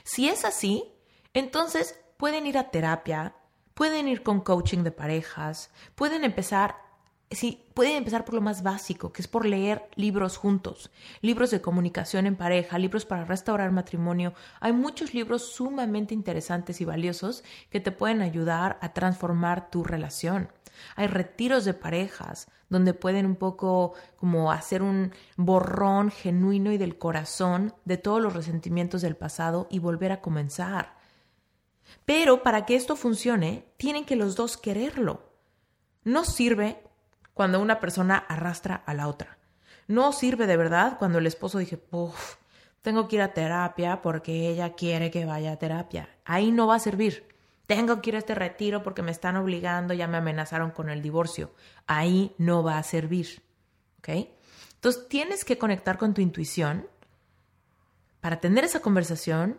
Si 0.04 0.28
es 0.28 0.44
así, 0.44 0.92
entonces 1.34 1.98
pueden 2.18 2.46
ir 2.46 2.58
a 2.58 2.70
terapia, 2.70 3.34
pueden 3.74 4.08
ir 4.08 4.22
con 4.22 4.40
coaching 4.40 4.82
de 4.82 4.92
parejas, 4.92 5.70
pueden 5.94 6.24
empezar 6.24 6.76
sí, 7.30 7.64
pueden 7.74 7.96
empezar 7.96 8.24
por 8.24 8.34
lo 8.34 8.40
más 8.40 8.62
básico, 8.62 9.12
que 9.12 9.22
es 9.22 9.28
por 9.28 9.44
leer 9.44 9.88
libros 9.94 10.36
juntos, 10.36 10.90
libros 11.20 11.50
de 11.50 11.60
comunicación 11.60 12.26
en 12.26 12.36
pareja, 12.36 12.78
libros 12.78 13.04
para 13.04 13.24
restaurar 13.24 13.70
matrimonio. 13.70 14.34
Hay 14.60 14.72
muchos 14.72 15.14
libros 15.14 15.52
sumamente 15.52 16.14
interesantes 16.14 16.80
y 16.80 16.84
valiosos 16.84 17.44
que 17.70 17.80
te 17.80 17.92
pueden 17.92 18.22
ayudar 18.22 18.78
a 18.80 18.92
transformar 18.92 19.70
tu 19.70 19.84
relación. 19.84 20.48
Hay 20.96 21.06
retiros 21.06 21.64
de 21.64 21.74
parejas 21.74 22.48
donde 22.68 22.94
pueden 22.94 23.26
un 23.26 23.36
poco 23.36 23.94
como 24.16 24.52
hacer 24.52 24.82
un 24.82 25.12
borrón 25.36 26.10
genuino 26.10 26.72
y 26.72 26.78
del 26.78 26.98
corazón 26.98 27.74
de 27.84 27.96
todos 27.96 28.22
los 28.22 28.34
resentimientos 28.34 29.02
del 29.02 29.16
pasado 29.16 29.66
y 29.70 29.78
volver 29.78 30.12
a 30.12 30.20
comenzar. 30.20 30.96
Pero 32.04 32.42
para 32.42 32.66
que 32.66 32.76
esto 32.76 32.96
funcione, 32.96 33.64
tienen 33.76 34.04
que 34.04 34.16
los 34.16 34.36
dos 34.36 34.56
quererlo. 34.56 35.32
No 36.04 36.24
sirve 36.24 36.87
cuando 37.38 37.60
una 37.60 37.78
persona 37.78 38.16
arrastra 38.16 38.82
a 38.84 38.94
la 38.94 39.06
otra. 39.06 39.38
No 39.86 40.10
sirve 40.10 40.48
de 40.48 40.56
verdad 40.56 40.98
cuando 40.98 41.18
el 41.18 41.26
esposo 41.28 41.58
dice, 41.58 41.80
uff, 41.92 42.34
tengo 42.82 43.06
que 43.06 43.14
ir 43.14 43.22
a 43.22 43.32
terapia 43.32 44.02
porque 44.02 44.48
ella 44.48 44.74
quiere 44.74 45.12
que 45.12 45.24
vaya 45.24 45.52
a 45.52 45.56
terapia. 45.56 46.08
Ahí 46.24 46.50
no 46.50 46.66
va 46.66 46.74
a 46.74 46.80
servir. 46.80 47.28
Tengo 47.68 48.02
que 48.02 48.10
ir 48.10 48.16
a 48.16 48.18
este 48.18 48.34
retiro 48.34 48.82
porque 48.82 49.02
me 49.02 49.12
están 49.12 49.36
obligando, 49.36 49.94
ya 49.94 50.08
me 50.08 50.16
amenazaron 50.16 50.72
con 50.72 50.90
el 50.90 51.00
divorcio. 51.00 51.52
Ahí 51.86 52.34
no 52.38 52.64
va 52.64 52.76
a 52.76 52.82
servir. 52.82 53.40
¿Ok? 54.00 54.08
Entonces 54.74 55.06
tienes 55.06 55.44
que 55.44 55.58
conectar 55.58 55.96
con 55.96 56.14
tu 56.14 56.20
intuición 56.20 56.88
para 58.20 58.40
tener 58.40 58.64
esa 58.64 58.80
conversación 58.80 59.58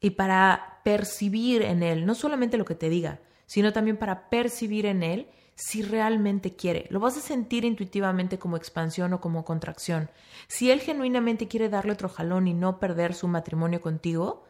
y 0.00 0.10
para 0.12 0.80
percibir 0.82 1.60
en 1.60 1.82
él, 1.82 2.06
no 2.06 2.14
solamente 2.14 2.56
lo 2.56 2.64
que 2.64 2.74
te 2.74 2.88
diga, 2.88 3.20
sino 3.44 3.74
también 3.74 3.98
para 3.98 4.30
percibir 4.30 4.86
en 4.86 5.02
él 5.02 5.28
si 5.58 5.82
realmente 5.82 6.54
quiere. 6.54 6.86
Lo 6.88 7.00
vas 7.00 7.16
a 7.16 7.20
sentir 7.20 7.64
intuitivamente 7.64 8.38
como 8.38 8.56
expansión 8.56 9.12
o 9.12 9.20
como 9.20 9.44
contracción. 9.44 10.08
Si 10.46 10.70
él 10.70 10.80
genuinamente 10.80 11.48
quiere 11.48 11.68
darle 11.68 11.92
otro 11.92 12.08
jalón 12.08 12.46
y 12.46 12.54
no 12.54 12.78
perder 12.78 13.12
su 13.12 13.26
matrimonio 13.26 13.80
contigo, 13.80 14.44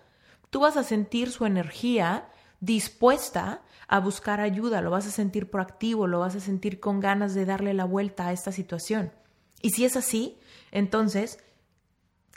tú 0.50 0.60
vas 0.60 0.76
a 0.76 0.84
sentir 0.84 1.30
su 1.30 1.46
energía 1.46 2.28
dispuesta 2.60 3.62
a 3.86 4.00
buscar 4.00 4.40
ayuda, 4.40 4.82
lo 4.82 4.90
vas 4.90 5.06
a 5.06 5.10
sentir 5.10 5.50
proactivo, 5.50 6.06
lo 6.06 6.20
vas 6.20 6.36
a 6.36 6.40
sentir 6.40 6.78
con 6.78 7.00
ganas 7.00 7.32
de 7.34 7.46
darle 7.46 7.72
la 7.72 7.86
vuelta 7.86 8.26
a 8.26 8.32
esta 8.32 8.52
situación. 8.52 9.10
Y 9.62 9.70
si 9.70 9.86
es 9.86 9.96
así, 9.96 10.38
entonces, 10.72 11.38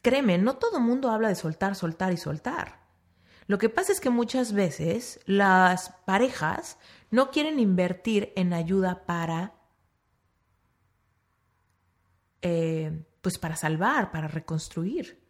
créeme, 0.01 0.37
no 0.37 0.55
todo 0.55 0.77
el 0.77 0.83
mundo 0.85 1.11
habla 1.11 1.27
de 1.27 1.35
soltar, 1.35 1.75
soltar 1.75 2.13
y 2.13 2.17
soltar. 2.17 2.79
Lo 3.47 3.57
que 3.57 3.67
pasa 3.67 3.91
es 3.91 3.99
que 3.99 4.09
muchas 4.09 4.53
veces 4.53 5.19
las 5.25 5.89
parejas 6.05 6.77
no 7.11 7.29
quieren 7.29 7.59
invertir 7.59 8.33
en 8.35 8.53
ayuda 8.53 9.05
para, 9.05 9.53
eh, 12.41 13.03
pues 13.21 13.37
para 13.37 13.55
salvar, 13.55 14.11
para 14.11 14.27
reconstruir. 14.27 15.21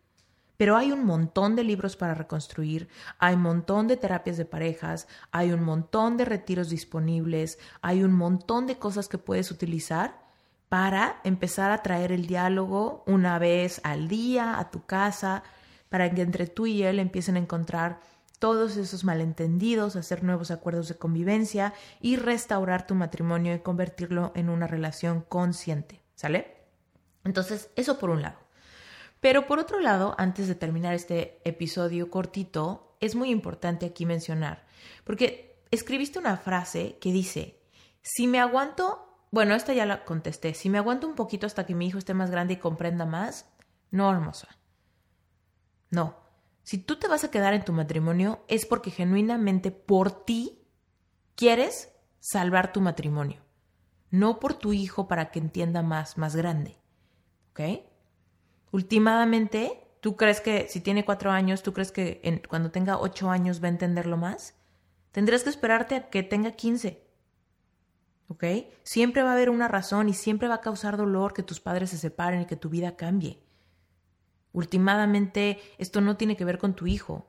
Pero 0.57 0.77
hay 0.77 0.91
un 0.91 1.03
montón 1.03 1.55
de 1.55 1.63
libros 1.63 1.97
para 1.97 2.13
reconstruir, 2.13 2.88
hay 3.17 3.33
un 3.33 3.41
montón 3.41 3.88
de 3.88 3.97
terapias 3.97 4.38
de 4.38 4.45
parejas, 4.45 5.07
hay 5.31 5.51
un 5.51 5.63
montón 5.63 6.17
de 6.17 6.25
retiros 6.25 6.69
disponibles, 6.69 7.57
hay 7.81 8.03
un 8.03 8.13
montón 8.13 8.67
de 8.67 8.77
cosas 8.77 9.07
que 9.07 9.17
puedes 9.17 9.50
utilizar 9.50 10.21
para 10.69 11.19
empezar 11.23 11.71
a 11.71 11.81
traer 11.81 12.11
el 12.11 12.27
diálogo 12.27 13.03
una 13.07 13.39
vez 13.39 13.81
al 13.83 14.07
día 14.07 14.59
a 14.59 14.69
tu 14.69 14.85
casa, 14.85 15.41
para 15.89 16.09
que 16.13 16.21
entre 16.21 16.45
tú 16.45 16.67
y 16.67 16.83
él 16.83 17.00
empiecen 17.00 17.35
a 17.35 17.39
encontrar 17.39 18.00
todos 18.41 18.75
esos 18.75 19.03
malentendidos, 19.03 19.95
hacer 19.95 20.24
nuevos 20.24 20.50
acuerdos 20.50 20.88
de 20.88 20.98
convivencia 20.98 21.75
y 22.01 22.15
restaurar 22.15 22.88
tu 22.88 22.95
matrimonio 22.95 23.53
y 23.53 23.60
convertirlo 23.60 24.31
en 24.33 24.50
una 24.50 24.65
relación 24.65 25.21
consciente, 25.21 26.01
¿sale? 26.15 26.57
Entonces, 27.24 27.69
eso 27.75 28.00
por 28.00 28.10
un 28.10 28.24
lado. 28.24 28.39
Pero 29.19 29.45
por 29.45 29.60
otro 29.60 29.79
lado, 29.79 30.15
antes 30.17 30.48
de 30.48 30.55
terminar 30.55 30.95
este 30.95 31.39
episodio 31.45 32.10
cortito, 32.10 32.98
es 33.00 33.13
muy 33.13 33.29
importante 33.29 33.86
aquí 33.86 34.07
mencionar, 34.07 34.65
porque 35.03 35.63
escribiste 35.69 36.17
una 36.17 36.36
frase 36.36 36.98
que 37.00 37.12
dice, 37.12 37.62
si 38.01 38.25
me 38.25 38.39
aguanto, 38.39 39.24
bueno, 39.29 39.53
esta 39.53 39.74
ya 39.74 39.86
la 39.86 40.03
contesté, 40.03 40.55
si 40.55 40.67
me 40.67 40.79
aguanto 40.79 41.05
un 41.05 41.13
poquito 41.13 41.45
hasta 41.45 41.67
que 41.67 41.75
mi 41.75 41.86
hijo 41.86 42.00
esté 42.00 42.15
más 42.15 42.31
grande 42.31 42.55
y 42.55 42.57
comprenda 42.57 43.05
más, 43.05 43.45
no, 43.91 44.12
hermosa. 44.12 44.48
No, 45.91 46.20
si 46.63 46.77
tú 46.77 46.98
te 46.98 47.08
vas 47.08 47.24
a 47.24 47.32
quedar 47.32 47.53
en 47.53 47.65
tu 47.65 47.74
matrimonio 47.74 48.44
es 48.48 48.65
porque 48.65 48.91
genuinamente 48.91 49.72
por 49.72 50.25
ti 50.25 50.62
quieres 51.36 51.91
salvar 52.20 52.72
tu 52.72 52.82
matrimonio, 52.82 53.41
no 54.12 54.39
por 54.39 54.53
tu 54.53 54.74
hijo 54.74 55.08
para 55.08 55.32
que 55.32 55.39
entienda 55.39 55.82
más, 55.82 56.18
más 56.18 56.36
grande. 56.36 56.77
¿Ok? 57.51 57.82
Últimamente, 58.72 59.88
¿tú 60.00 60.15
crees 60.15 60.39
que 60.39 60.68
si 60.70 60.80
tiene 60.80 61.03
cuatro 61.03 61.32
años, 61.32 61.63
tú 61.63 61.74
crees 61.74 61.91
que 61.91 62.41
cuando 62.48 62.72
tenga 62.72 63.00
ocho 63.00 63.30
años 63.30 63.62
va 63.62 63.68
a 63.68 63.72
entenderlo 63.72 64.18
más? 64.18 64.56
Tendrías 65.12 65.44
que 65.44 65.50
esperarte 65.50 65.96
a 65.96 66.10
que 66.10 66.24
tenga 66.24 66.51
quince. 66.51 67.06
¿Ok? 68.27 68.46
Siempre 68.84 69.24
va 69.24 69.32
a 69.32 69.34
haber 69.34 69.50
una 69.50 69.68
razón 69.68 70.08
y 70.08 70.13
siempre 70.13 70.48
va 70.48 70.56
a 70.56 70.62
causar 70.62 70.96
dolor 70.96 71.34
que 71.34 71.44
tus 71.44 71.60
padres 71.60 71.89
se 71.89 71.98
separen 71.98 72.41
y 72.41 72.46
que 72.46 72.56
tu 72.56 72.70
vida 72.70 72.96
cambie. 72.96 73.44
Últimamente, 74.53 75.60
esto 75.77 76.01
no 76.01 76.17
tiene 76.17 76.36
que 76.36 76.46
ver 76.46 76.58
con 76.58 76.74
tu 76.74 76.88
hijo. 76.88 77.27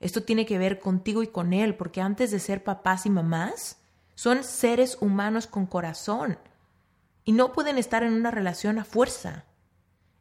Esto 0.00 0.22
tiene 0.22 0.46
que 0.46 0.58
ver 0.58 0.80
contigo 0.80 1.22
y 1.22 1.28
con 1.28 1.52
él, 1.52 1.76
porque 1.76 2.00
antes 2.00 2.30
de 2.30 2.40
ser 2.40 2.64
papás 2.64 3.06
y 3.06 3.10
mamás, 3.10 3.78
son 4.14 4.44
seres 4.44 4.98
humanos 5.00 5.46
con 5.46 5.66
corazón 5.66 6.38
y 7.24 7.32
no 7.32 7.52
pueden 7.52 7.78
estar 7.78 8.02
en 8.02 8.12
una 8.12 8.30
relación 8.30 8.78
a 8.78 8.84
fuerza. 8.84 9.44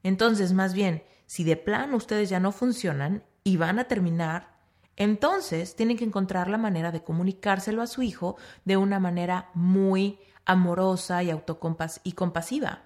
Entonces, 0.03 0.53
más 0.53 0.73
bien, 0.73 1.03
si 1.25 1.43
de 1.43 1.57
plano 1.57 1.97
ustedes 1.97 2.29
ya 2.29 2.39
no 2.39 2.51
funcionan 2.51 3.23
y 3.43 3.57
van 3.57 3.79
a 3.79 3.85
terminar, 3.85 4.51
entonces 4.95 5.75
tienen 5.75 5.97
que 5.97 6.05
encontrar 6.05 6.47
la 6.47 6.57
manera 6.57 6.91
de 6.91 7.03
comunicárselo 7.03 7.81
a 7.81 7.87
su 7.87 8.01
hijo 8.01 8.37
de 8.65 8.77
una 8.77 8.99
manera 8.99 9.49
muy 9.53 10.19
amorosa 10.45 11.23
y 11.23 11.31
y 12.03 12.11
compasiva. 12.13 12.83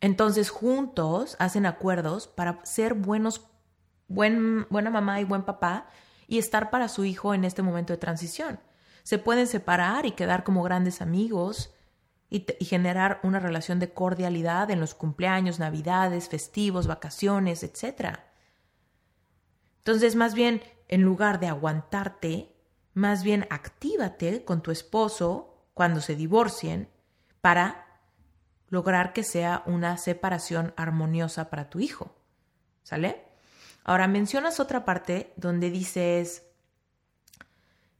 Entonces, 0.00 0.50
juntos 0.50 1.36
hacen 1.38 1.66
acuerdos 1.66 2.28
para 2.28 2.64
ser 2.64 2.94
buenos, 2.94 3.42
buen, 4.06 4.66
buena 4.70 4.90
mamá 4.90 5.20
y 5.20 5.24
buen 5.24 5.42
papá 5.42 5.88
y 6.26 6.38
estar 6.38 6.70
para 6.70 6.88
su 6.88 7.04
hijo 7.04 7.34
en 7.34 7.44
este 7.44 7.62
momento 7.62 7.92
de 7.92 7.98
transición. 7.98 8.60
Se 9.02 9.18
pueden 9.18 9.46
separar 9.46 10.06
y 10.06 10.12
quedar 10.12 10.44
como 10.44 10.62
grandes 10.62 11.00
amigos, 11.00 11.74
y, 12.30 12.44
generar 12.64 13.20
una 13.22 13.40
relación 13.40 13.78
de 13.78 13.92
cordialidad 13.92 14.70
en 14.70 14.80
los 14.80 14.94
cumpleaños, 14.94 15.58
navidades, 15.58 16.28
festivos, 16.28 16.86
vacaciones, 16.86 17.62
etc. 17.62 18.18
Entonces, 19.78 20.14
más 20.16 20.34
bien, 20.34 20.62
en 20.88 21.02
lugar 21.02 21.40
de 21.40 21.48
aguantarte, 21.48 22.54
más 22.94 23.22
bien 23.22 23.46
actívate 23.50 24.44
con 24.44 24.62
tu 24.62 24.70
esposo 24.70 25.68
cuando 25.74 26.00
se 26.00 26.16
divorcien 26.16 26.90
para 27.40 27.87
lograr 28.68 29.12
que 29.12 29.22
sea 29.22 29.62
una 29.66 29.96
separación 29.96 30.72
armoniosa 30.76 31.50
para 31.50 31.70
tu 31.70 31.80
hijo. 31.80 32.14
¿Sale? 32.82 33.24
Ahora 33.84 34.08
mencionas 34.08 34.60
otra 34.60 34.84
parte 34.84 35.32
donde 35.36 35.70
dices, 35.70 36.44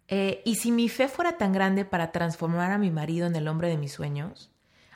eh, 0.08 0.42
y 0.44 0.56
si 0.56 0.72
mi 0.72 0.88
fe 0.88 1.08
fuera 1.08 1.36
tan 1.38 1.52
grande 1.52 1.84
para 1.84 2.12
transformar 2.12 2.72
a 2.72 2.78
mi 2.78 2.90
marido 2.90 3.26
en 3.26 3.36
el 3.36 3.48
hombre 3.48 3.68
de 3.68 3.78
mis 3.78 3.92
sueños, 3.92 4.50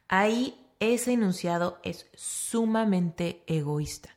ahí 0.08 0.66
ese 0.80 1.12
enunciado 1.12 1.78
es 1.82 2.08
sumamente 2.14 3.44
egoísta. 3.46 4.10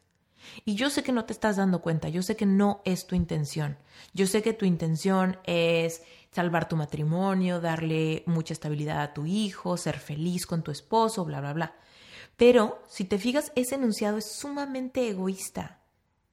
Y 0.63 0.75
yo 0.75 0.89
sé 0.89 1.03
que 1.03 1.11
no 1.11 1.25
te 1.25 1.33
estás 1.33 1.57
dando 1.57 1.81
cuenta, 1.81 2.09
yo 2.09 2.21
sé 2.21 2.35
que 2.35 2.45
no 2.45 2.81
es 2.85 3.07
tu 3.07 3.15
intención. 3.15 3.77
Yo 4.13 4.27
sé 4.27 4.41
que 4.41 4.53
tu 4.53 4.65
intención 4.65 5.37
es 5.45 6.03
salvar 6.35 6.67
tu 6.67 6.75
matrimonio, 6.75 7.61
darle 7.61 8.23
mucha 8.25 8.51
estabilidad 8.51 9.01
a 9.01 9.13
tu 9.13 9.25
hijo, 9.25 9.77
ser 9.77 9.99
feliz 9.99 10.45
con 10.45 10.63
tu 10.63 10.71
esposo, 10.71 11.23
bla, 11.23 11.39
bla, 11.39 11.53
bla. 11.53 11.75
Pero 12.35 12.83
si 12.89 13.05
te 13.05 13.17
fijas, 13.17 13.53
ese 13.55 13.75
enunciado 13.75 14.17
es 14.17 14.29
sumamente 14.33 15.07
egoísta, 15.07 15.79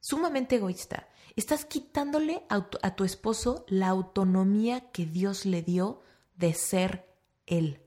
sumamente 0.01 0.57
egoísta. 0.57 1.07
Estás 1.37 1.63
quitándole 1.63 2.43
a 2.49 2.95
tu, 2.95 3.05
esposo 3.05 3.63
la 3.69 3.87
autonomía 3.87 4.91
que 4.91 5.05
Dios 5.05 5.45
le 5.45 5.61
dio 5.61 6.01
de 6.35 6.53
ser 6.53 7.07
Él. 7.45 7.79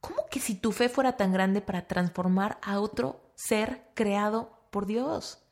¿Cómo 0.00 0.26
que 0.28 0.40
si 0.40 0.56
tu 0.56 0.72
fe 0.72 0.88
fuera 0.88 1.16
tan 1.16 1.32
grande 1.32 1.60
para 1.60 1.86
transformar 1.86 2.58
a 2.60 2.80
otro 2.80 3.30
ser 3.36 3.84
creado 3.94 4.58
por 4.70 4.84
Dios? 4.84 5.43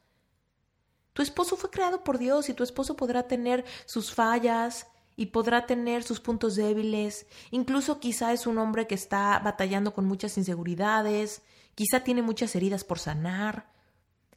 Tu 1.12 1.22
esposo 1.22 1.56
fue 1.56 1.70
creado 1.70 2.04
por 2.04 2.18
Dios 2.18 2.48
y 2.48 2.54
tu 2.54 2.62
esposo 2.62 2.96
podrá 2.96 3.24
tener 3.28 3.64
sus 3.86 4.14
fallas 4.14 4.86
y 5.16 5.26
podrá 5.26 5.66
tener 5.66 6.02
sus 6.02 6.20
puntos 6.20 6.54
débiles. 6.56 7.26
Incluso 7.50 8.00
quizá 8.00 8.32
es 8.32 8.46
un 8.46 8.58
hombre 8.58 8.86
que 8.86 8.94
está 8.94 9.38
batallando 9.40 9.92
con 9.92 10.06
muchas 10.06 10.38
inseguridades, 10.38 11.42
quizá 11.74 12.00
tiene 12.00 12.22
muchas 12.22 12.54
heridas 12.56 12.84
por 12.84 12.98
sanar, 12.98 13.72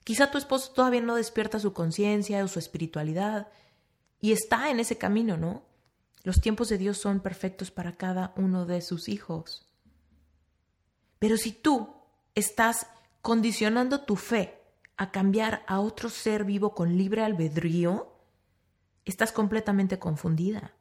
Quizá 0.05 0.29
tu 0.29 0.37
esposo 0.37 0.71
todavía 0.71 1.01
no 1.01 1.15
despierta 1.15 1.59
su 1.59 1.73
conciencia 1.73 2.43
o 2.43 2.47
su 2.47 2.59
espiritualidad 2.59 3.47
y 4.21 4.33
está 4.33 4.69
en 4.69 4.79
ese 4.79 4.99
camino, 4.99 5.35
¿no? 5.35 5.63
Los 6.21 6.41
tiempos 6.41 6.69
de 6.69 6.77
Dios 6.77 6.99
son 6.99 7.21
perfectos 7.21 7.71
para 7.71 7.97
cada 7.97 8.31
uno 8.37 8.67
de 8.67 8.81
sus 8.81 9.09
hijos. 9.09 9.65
Pero 11.17 11.37
si 11.37 11.51
tú 11.51 11.89
estás 12.35 12.85
condicionando 13.23 14.01
tu 14.01 14.15
fe 14.15 14.61
a 14.97 15.11
cambiar 15.11 15.63
a 15.67 15.79
otro 15.79 16.09
ser 16.09 16.45
vivo 16.45 16.73
con 16.73 16.97
libre 16.97 17.23
albedrío, 17.23 18.13
estás 19.03 19.31
completamente 19.31 19.99
confundida. 19.99 20.73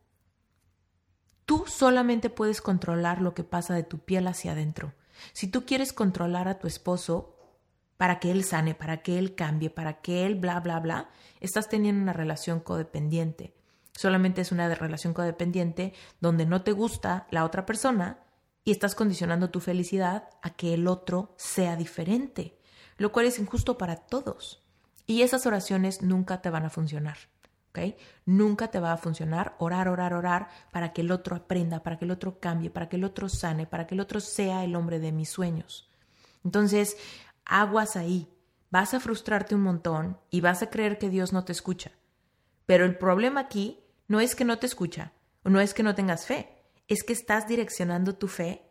Tú 1.47 1.65
solamente 1.67 2.31
puedes 2.31 2.61
controlar 2.63 3.21
lo 3.21 3.35
que 3.35 3.45
pasa 3.45 3.75
de 3.75 3.83
tu 3.83 3.99
piel 3.99 4.27
hacia 4.27 4.53
adentro. 4.53 4.95
Si 5.33 5.47
tú 5.47 5.67
quieres 5.67 5.93
controlar 5.93 6.49
a 6.49 6.59
tu 6.59 6.67
esposo, 6.67 7.35
para 7.97 8.19
que 8.19 8.31
él 8.31 8.45
sane, 8.45 8.75
para 8.75 9.03
que 9.03 9.19
él 9.19 9.35
cambie, 9.35 9.71
para 9.71 10.01
que 10.01 10.27
él 10.27 10.35
bla, 10.35 10.61
bla, 10.61 10.81
bla, 10.81 11.11
estás 11.41 11.69
teniendo 11.69 12.03
una 12.03 12.13
relación 12.13 12.61
codependiente. 12.61 13.55
Solamente 13.93 14.41
es 14.41 14.51
una 14.51 14.75
relación 14.75 15.15
codependiente 15.15 15.93
donde 16.21 16.47
no 16.47 16.63
te 16.63 16.73
gusta 16.73 17.27
la 17.31 17.45
otra 17.45 17.65
persona 17.65 18.19
y 18.65 18.73
estás 18.73 18.95
condicionando 18.95 19.51
tu 19.51 19.61
felicidad 19.61 20.29
a 20.43 20.51
que 20.51 20.75
el 20.75 20.89
otro 20.89 21.35
sea 21.37 21.77
diferente, 21.77 22.59
lo 22.97 23.13
cual 23.13 23.27
es 23.27 23.39
injusto 23.39 23.79
para 23.79 23.97
todos. 23.97 24.63
Y 25.07 25.23
esas 25.23 25.47
oraciones 25.47 26.03
nunca 26.03 26.41
te 26.41 26.51
van 26.51 26.65
a 26.65 26.71
funcionar. 26.71 27.19
Nunca 28.25 28.69
te 28.69 28.79
va 28.79 28.93
a 28.93 28.97
funcionar 28.97 29.57
orar, 29.59 29.89
orar, 29.89 30.15
orar 30.15 30.49
para 30.71 30.93
que 30.93 31.01
el 31.01 31.11
otro 31.11 31.37
aprenda, 31.37 31.83
para 31.83 31.99
que 31.99 32.05
el 32.05 32.11
otro 32.11 32.39
cambie, 32.39 32.71
para 32.71 32.89
que 32.89 32.97
el 32.97 33.05
otro 33.05 33.29
sane, 33.29 33.67
para 33.67 33.87
que 33.87 33.95
el 33.95 34.01
otro 34.01 34.21
sea 34.21 34.65
el 34.65 34.77
hombre 34.77 35.01
de 35.01 35.13
mis 35.13 35.29
sueños. 35.29 35.91
Entonces, 36.45 36.97
aguas 37.45 37.97
ahí. 37.97 38.31
Vas 38.71 38.95
a 38.95 39.01
frustrarte 39.01 39.55
un 39.55 39.63
montón 39.63 40.19
y 40.31 40.41
vas 40.41 40.63
a 40.63 40.71
creer 40.71 40.99
que 40.99 41.11
Dios 41.11 41.33
no 41.33 41.45
te 41.45 41.53
escucha. 41.53 41.93
Pero 42.67 42.85
el 42.85 42.97
problema 42.97 43.41
aquí 43.41 43.81
no 44.09 44.21
es 44.21 44.35
que 44.35 44.45
no 44.45 44.59
te 44.59 44.67
escucha, 44.67 45.13
o 45.43 45.51
no 45.51 45.61
es 45.61 45.75
que 45.75 45.83
no 45.83 45.95
tengas 45.95 46.27
fe, 46.27 46.63
es 46.89 47.03
que 47.03 47.13
estás 47.13 47.47
direccionando 47.47 48.17
tu 48.17 48.27
fe 48.29 48.63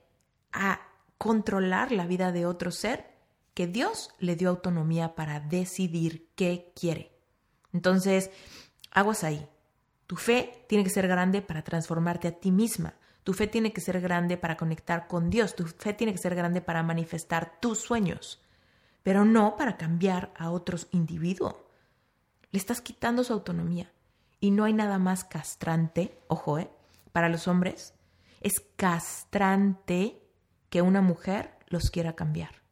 a 0.51 0.81
controlar 1.17 1.91
la 1.91 2.05
vida 2.05 2.31
de 2.31 2.45
otro 2.45 2.71
ser 2.71 3.12
que 3.53 3.67
Dios 3.67 4.09
le 4.19 4.35
dio 4.35 4.49
autonomía 4.49 5.15
para 5.15 5.39
decidir 5.39 6.29
qué 6.35 6.71
quiere. 6.75 7.11
Entonces, 7.71 8.31
aguas 8.91 9.23
ahí. 9.23 9.47
Tu 10.07 10.15
fe 10.15 10.65
tiene 10.67 10.83
que 10.83 10.89
ser 10.89 11.07
grande 11.07 11.41
para 11.41 11.63
transformarte 11.63 12.27
a 12.27 12.39
ti 12.39 12.51
misma. 12.51 12.95
Tu 13.23 13.33
fe 13.33 13.47
tiene 13.47 13.71
que 13.71 13.81
ser 13.81 14.01
grande 14.01 14.37
para 14.37 14.57
conectar 14.57 15.07
con 15.07 15.29
Dios. 15.29 15.55
Tu 15.55 15.65
fe 15.65 15.93
tiene 15.93 16.11
que 16.11 16.19
ser 16.19 16.35
grande 16.35 16.61
para 16.61 16.83
manifestar 16.83 17.59
tus 17.59 17.79
sueños, 17.79 18.41
pero 19.01 19.23
no 19.25 19.55
para 19.55 19.77
cambiar 19.77 20.33
a 20.37 20.51
otros 20.51 20.87
individuos. 20.91 21.55
Le 22.51 22.59
estás 22.59 22.81
quitando 22.81 23.23
su 23.23 23.33
autonomía. 23.33 23.91
Y 24.39 24.51
no 24.51 24.65
hay 24.65 24.73
nada 24.73 24.99
más 24.99 25.23
castrante, 25.23 26.19
ojo, 26.27 26.59
¿eh? 26.59 26.69
Para 27.13 27.29
los 27.29 27.47
hombres, 27.47 27.93
es 28.41 28.61
castrante 28.75 30.21
que 30.69 30.81
una 30.81 31.01
mujer 31.01 31.57
los 31.67 31.89
quiera 31.89 32.13
cambiar. 32.13 32.62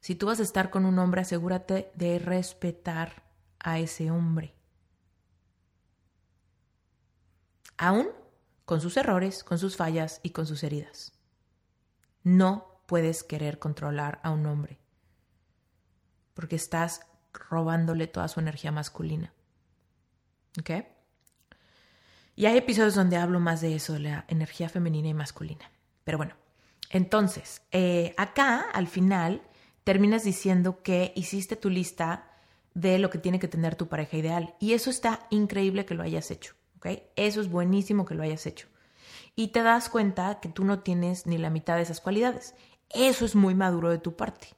Si 0.00 0.14
tú 0.14 0.26
vas 0.26 0.40
a 0.40 0.44
estar 0.44 0.70
con 0.70 0.86
un 0.86 0.98
hombre, 0.98 1.20
asegúrate 1.20 1.90
de 1.94 2.18
respetar 2.18 3.22
a 3.58 3.78
ese 3.78 4.10
hombre. 4.10 4.54
Aún 7.76 8.08
con 8.64 8.80
sus 8.80 8.96
errores, 8.96 9.44
con 9.44 9.58
sus 9.58 9.76
fallas 9.76 10.20
y 10.22 10.30
con 10.30 10.46
sus 10.46 10.62
heridas. 10.62 11.12
No 12.22 12.80
puedes 12.86 13.24
querer 13.24 13.58
controlar 13.58 14.20
a 14.22 14.30
un 14.30 14.46
hombre 14.46 14.78
porque 16.34 16.56
estás 16.56 17.02
robándole 17.32 18.06
toda 18.06 18.28
su 18.28 18.40
energía 18.40 18.72
masculina. 18.72 19.32
¿Ok? 20.58 20.70
Y 22.34 22.46
hay 22.46 22.56
episodios 22.56 22.94
donde 22.94 23.16
hablo 23.16 23.40
más 23.40 23.60
de 23.60 23.74
eso, 23.74 23.92
de 23.92 24.00
la 24.00 24.24
energía 24.28 24.68
femenina 24.68 25.08
y 25.08 25.14
masculina. 25.14 25.70
Pero 26.04 26.16
bueno, 26.16 26.34
entonces, 26.88 27.62
eh, 27.70 28.14
acá 28.16 28.70
al 28.72 28.88
final 28.88 29.42
terminas 29.84 30.24
diciendo 30.24 30.82
que 30.82 31.12
hiciste 31.14 31.56
tu 31.56 31.70
lista 31.70 32.30
de 32.74 32.98
lo 32.98 33.10
que 33.10 33.18
tiene 33.18 33.38
que 33.38 33.48
tener 33.48 33.74
tu 33.74 33.88
pareja 33.88 34.16
ideal. 34.16 34.54
Y 34.60 34.72
eso 34.72 34.90
está 34.90 35.26
increíble 35.30 35.84
que 35.84 35.94
lo 35.94 36.02
hayas 36.02 36.30
hecho. 36.30 36.54
Eso 37.16 37.40
es 37.40 37.50
buenísimo 37.50 38.04
que 38.04 38.14
lo 38.14 38.22
hayas 38.22 38.46
hecho. 38.46 38.68
Y 39.36 39.48
te 39.48 39.62
das 39.62 39.88
cuenta 39.88 40.40
que 40.40 40.48
tú 40.48 40.64
no 40.64 40.80
tienes 40.80 41.26
ni 41.26 41.38
la 41.38 41.50
mitad 41.50 41.76
de 41.76 41.82
esas 41.82 42.00
cualidades. 42.00 42.54
Eso 42.88 43.24
es 43.24 43.34
muy 43.34 43.54
maduro 43.54 43.90
de 43.90 43.98
tu 43.98 44.16
parte. 44.16 44.48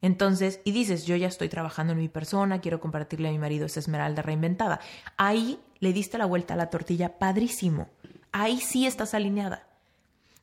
Entonces, 0.00 0.60
y 0.64 0.72
dices, 0.72 1.06
yo 1.06 1.16
ya 1.16 1.26
estoy 1.26 1.48
trabajando 1.48 1.92
en 1.92 1.98
mi 1.98 2.08
persona, 2.08 2.60
quiero 2.60 2.80
compartirle 2.80 3.28
a 3.28 3.32
mi 3.32 3.38
marido 3.38 3.66
esa 3.66 3.80
esmeralda 3.80 4.22
reinventada. 4.22 4.80
Ahí 5.16 5.58
le 5.80 5.92
diste 5.92 6.18
la 6.18 6.26
vuelta 6.26 6.54
a 6.54 6.56
la 6.56 6.70
tortilla, 6.70 7.18
padrísimo. 7.18 7.88
Ahí 8.30 8.60
sí 8.60 8.86
estás 8.86 9.14
alineada. 9.14 9.66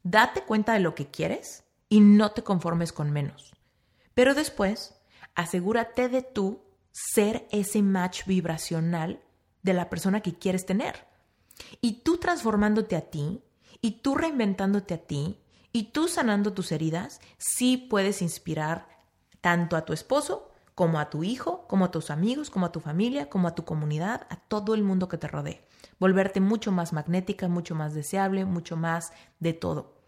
Date 0.03 0.41
cuenta 0.41 0.73
de 0.73 0.79
lo 0.79 0.93
que 0.93 1.07
quieres 1.07 1.63
y 1.87 1.99
no 2.01 2.31
te 2.31 2.43
conformes 2.43 2.91
con 2.91 3.11
menos. 3.11 3.54
Pero 4.15 4.33
después, 4.33 4.95
asegúrate 5.35 6.09
de 6.09 6.23
tú 6.23 6.63
ser 6.91 7.47
ese 7.51 7.83
match 7.83 8.25
vibracional 8.25 9.21
de 9.61 9.73
la 9.73 9.89
persona 9.89 10.21
que 10.21 10.33
quieres 10.33 10.65
tener. 10.65 11.05
Y 11.81 12.01
tú 12.03 12.17
transformándote 12.17 12.95
a 12.95 13.01
ti, 13.01 13.43
y 13.81 13.99
tú 14.01 14.15
reinventándote 14.15 14.93
a 14.95 15.05
ti, 15.05 15.39
y 15.71 15.91
tú 15.91 16.07
sanando 16.07 16.53
tus 16.53 16.71
heridas, 16.71 17.21
sí 17.37 17.77
puedes 17.77 18.21
inspirar 18.21 18.87
tanto 19.41 19.75
a 19.75 19.85
tu 19.85 19.93
esposo, 19.93 20.51
como 20.73 20.99
a 20.99 21.09
tu 21.09 21.23
hijo, 21.23 21.67
como 21.67 21.85
a 21.85 21.91
tus 21.91 22.09
amigos, 22.09 22.49
como 22.49 22.65
a 22.65 22.71
tu 22.71 22.81
familia, 22.81 23.29
como 23.29 23.47
a 23.47 23.55
tu 23.55 23.63
comunidad, 23.63 24.27
a 24.29 24.35
todo 24.35 24.73
el 24.75 24.83
mundo 24.83 25.07
que 25.07 25.17
te 25.17 25.27
rodee. 25.27 25.65
Volverte 25.99 26.41
mucho 26.41 26.71
más 26.71 26.91
magnética, 26.91 27.47
mucho 27.47 27.75
más 27.75 27.93
deseable, 27.93 28.43
mucho 28.43 28.75
más 28.75 29.13
de 29.39 29.53
todo. 29.53 30.01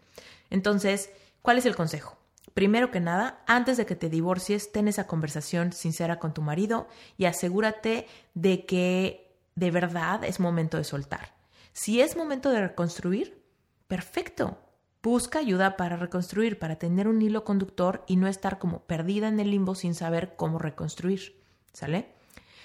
Entonces, 0.50 1.10
¿cuál 1.40 1.56
es 1.56 1.64
el 1.64 1.74
consejo? 1.74 2.17
Primero 2.58 2.90
que 2.90 2.98
nada, 2.98 3.40
antes 3.46 3.76
de 3.76 3.86
que 3.86 3.94
te 3.94 4.08
divorcies, 4.08 4.72
ten 4.72 4.88
esa 4.88 5.06
conversación 5.06 5.72
sincera 5.72 6.18
con 6.18 6.34
tu 6.34 6.42
marido 6.42 6.88
y 7.16 7.26
asegúrate 7.26 8.08
de 8.34 8.66
que 8.66 9.38
de 9.54 9.70
verdad 9.70 10.24
es 10.24 10.40
momento 10.40 10.76
de 10.76 10.82
soltar. 10.82 11.36
Si 11.72 12.00
es 12.00 12.16
momento 12.16 12.50
de 12.50 12.60
reconstruir, 12.60 13.40
perfecto. 13.86 14.58
Busca 15.04 15.38
ayuda 15.38 15.76
para 15.76 15.94
reconstruir, 15.98 16.58
para 16.58 16.80
tener 16.80 17.06
un 17.06 17.22
hilo 17.22 17.44
conductor 17.44 18.02
y 18.08 18.16
no 18.16 18.26
estar 18.26 18.58
como 18.58 18.80
perdida 18.80 19.28
en 19.28 19.38
el 19.38 19.52
limbo 19.52 19.76
sin 19.76 19.94
saber 19.94 20.34
cómo 20.34 20.58
reconstruir. 20.58 21.40
¿Sale? 21.72 22.12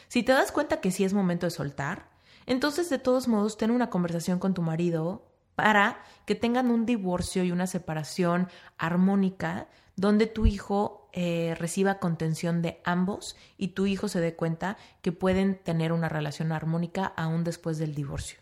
Si 0.08 0.23
te 0.23 0.32
das 0.32 0.51
cuenta 0.51 0.82
que 0.82 0.89
sí 0.89 1.03
es 1.03 1.13
momento 1.13 1.45
de 1.45 1.51
soltar, 1.51 2.10
entonces 2.47 2.89
de 2.89 2.97
todos 2.97 3.27
modos 3.27 3.58
ten 3.58 3.69
una 3.69 3.91
conversación 3.91 4.39
con 4.39 4.56
tu 4.56 4.63
marido 4.63 5.29
para 5.53 6.03
que 6.25 6.34
tengan 6.34 6.71
un 6.71 6.88
divorcio 6.88 7.43
y 7.43 7.51
una 7.51 7.67
separación 7.67 8.49
armónica 8.79 9.67
donde 9.95 10.27
tu 10.27 10.45
hijo 10.45 11.10
eh, 11.13 11.56
reciba 11.60 11.99
contención 11.99 12.62
de 12.62 12.82
ambos 12.84 13.36
y 13.58 13.69
tu 13.69 13.86
hijo 13.86 14.08
se 14.08 14.19
dé 14.19 14.36
cuenta 14.36 14.77
que 15.01 15.12
pueden 15.12 15.58
tener 15.58 15.91
una 15.91 16.10
relación 16.10 16.51
armónica 16.51 17.13
aún 17.15 17.43
después 17.43 17.77
del 17.77 17.93
divorcio. 17.93 18.39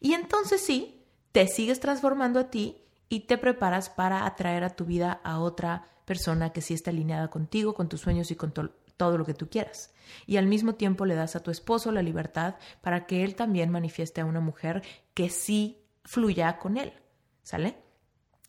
Y 0.00 0.12
entonces 0.12 0.60
sí, 0.60 1.02
te 1.32 1.46
sigues 1.46 1.80
transformando 1.80 2.38
a 2.38 2.50
ti 2.50 2.82
y 3.08 3.20
te 3.20 3.38
preparas 3.38 3.88
para 3.90 4.26
atraer 4.26 4.64
a 4.64 4.76
tu 4.76 4.84
vida 4.84 5.20
a 5.24 5.38
otra 5.38 5.86
persona 6.04 6.52
que 6.52 6.60
sí 6.60 6.74
está 6.74 6.90
alineada 6.90 7.28
contigo, 7.28 7.74
con 7.74 7.88
tus 7.88 8.00
sueños 8.00 8.30
y 8.30 8.36
con 8.36 8.52
todo 8.52 9.18
lo 9.18 9.24
que 9.24 9.34
tú 9.34 9.48
quieras. 9.48 9.92
Y 10.26 10.36
al 10.36 10.46
mismo 10.46 10.74
tiempo 10.74 11.06
le 11.06 11.14
das 11.14 11.36
a 11.36 11.42
tu 11.42 11.50
esposo 11.50 11.92
la 11.92 12.02
libertad 12.02 12.56
para 12.80 13.06
que 13.06 13.24
él 13.24 13.34
también 13.34 13.70
manifieste 13.70 14.20
a 14.20 14.26
una 14.26 14.40
mujer 14.40 14.82
que 15.14 15.30
sí 15.30 15.82
fluya 16.04 16.58
con 16.58 16.76
él. 16.76 16.92
¿Sale? 17.42 17.76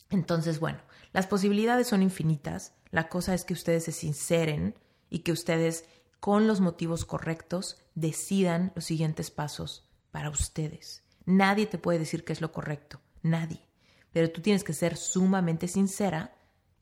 Entonces, 0.10 0.60
bueno, 0.60 0.79
las 1.13 1.28
posibilidades 1.28 1.88
son 1.88 2.02
infinitas. 2.02 2.73
La 2.91 3.08
cosa 3.08 3.34
es 3.34 3.45
que 3.45 3.54
ustedes 3.54 3.86
se 3.86 3.91
sinceren 3.91 4.76
y 5.10 5.19
que 5.19 5.32
ustedes, 5.32 5.86
con 6.19 6.47
los 6.47 6.60
motivos 6.60 7.06
correctos, 7.06 7.78
decidan 7.95 8.73
los 8.76 8.86
siguientes 8.86 9.32
pasos 9.32 9.89
para 10.12 10.30
ustedes. 10.30 11.04
Nadie 11.26 11.65
te 11.67 11.78
puede 11.78 11.99
decir 11.99 12.26
qué 12.26 12.34
es 12.34 12.41
lo 12.41 12.52
correcto. 12.52 12.99
Nadie 13.21 13.65
pero 14.13 14.32
tú 14.32 14.41
tienes 14.41 14.63
que 14.63 14.73
ser 14.73 14.95
sumamente 14.95 15.67
sincera, 15.67 16.36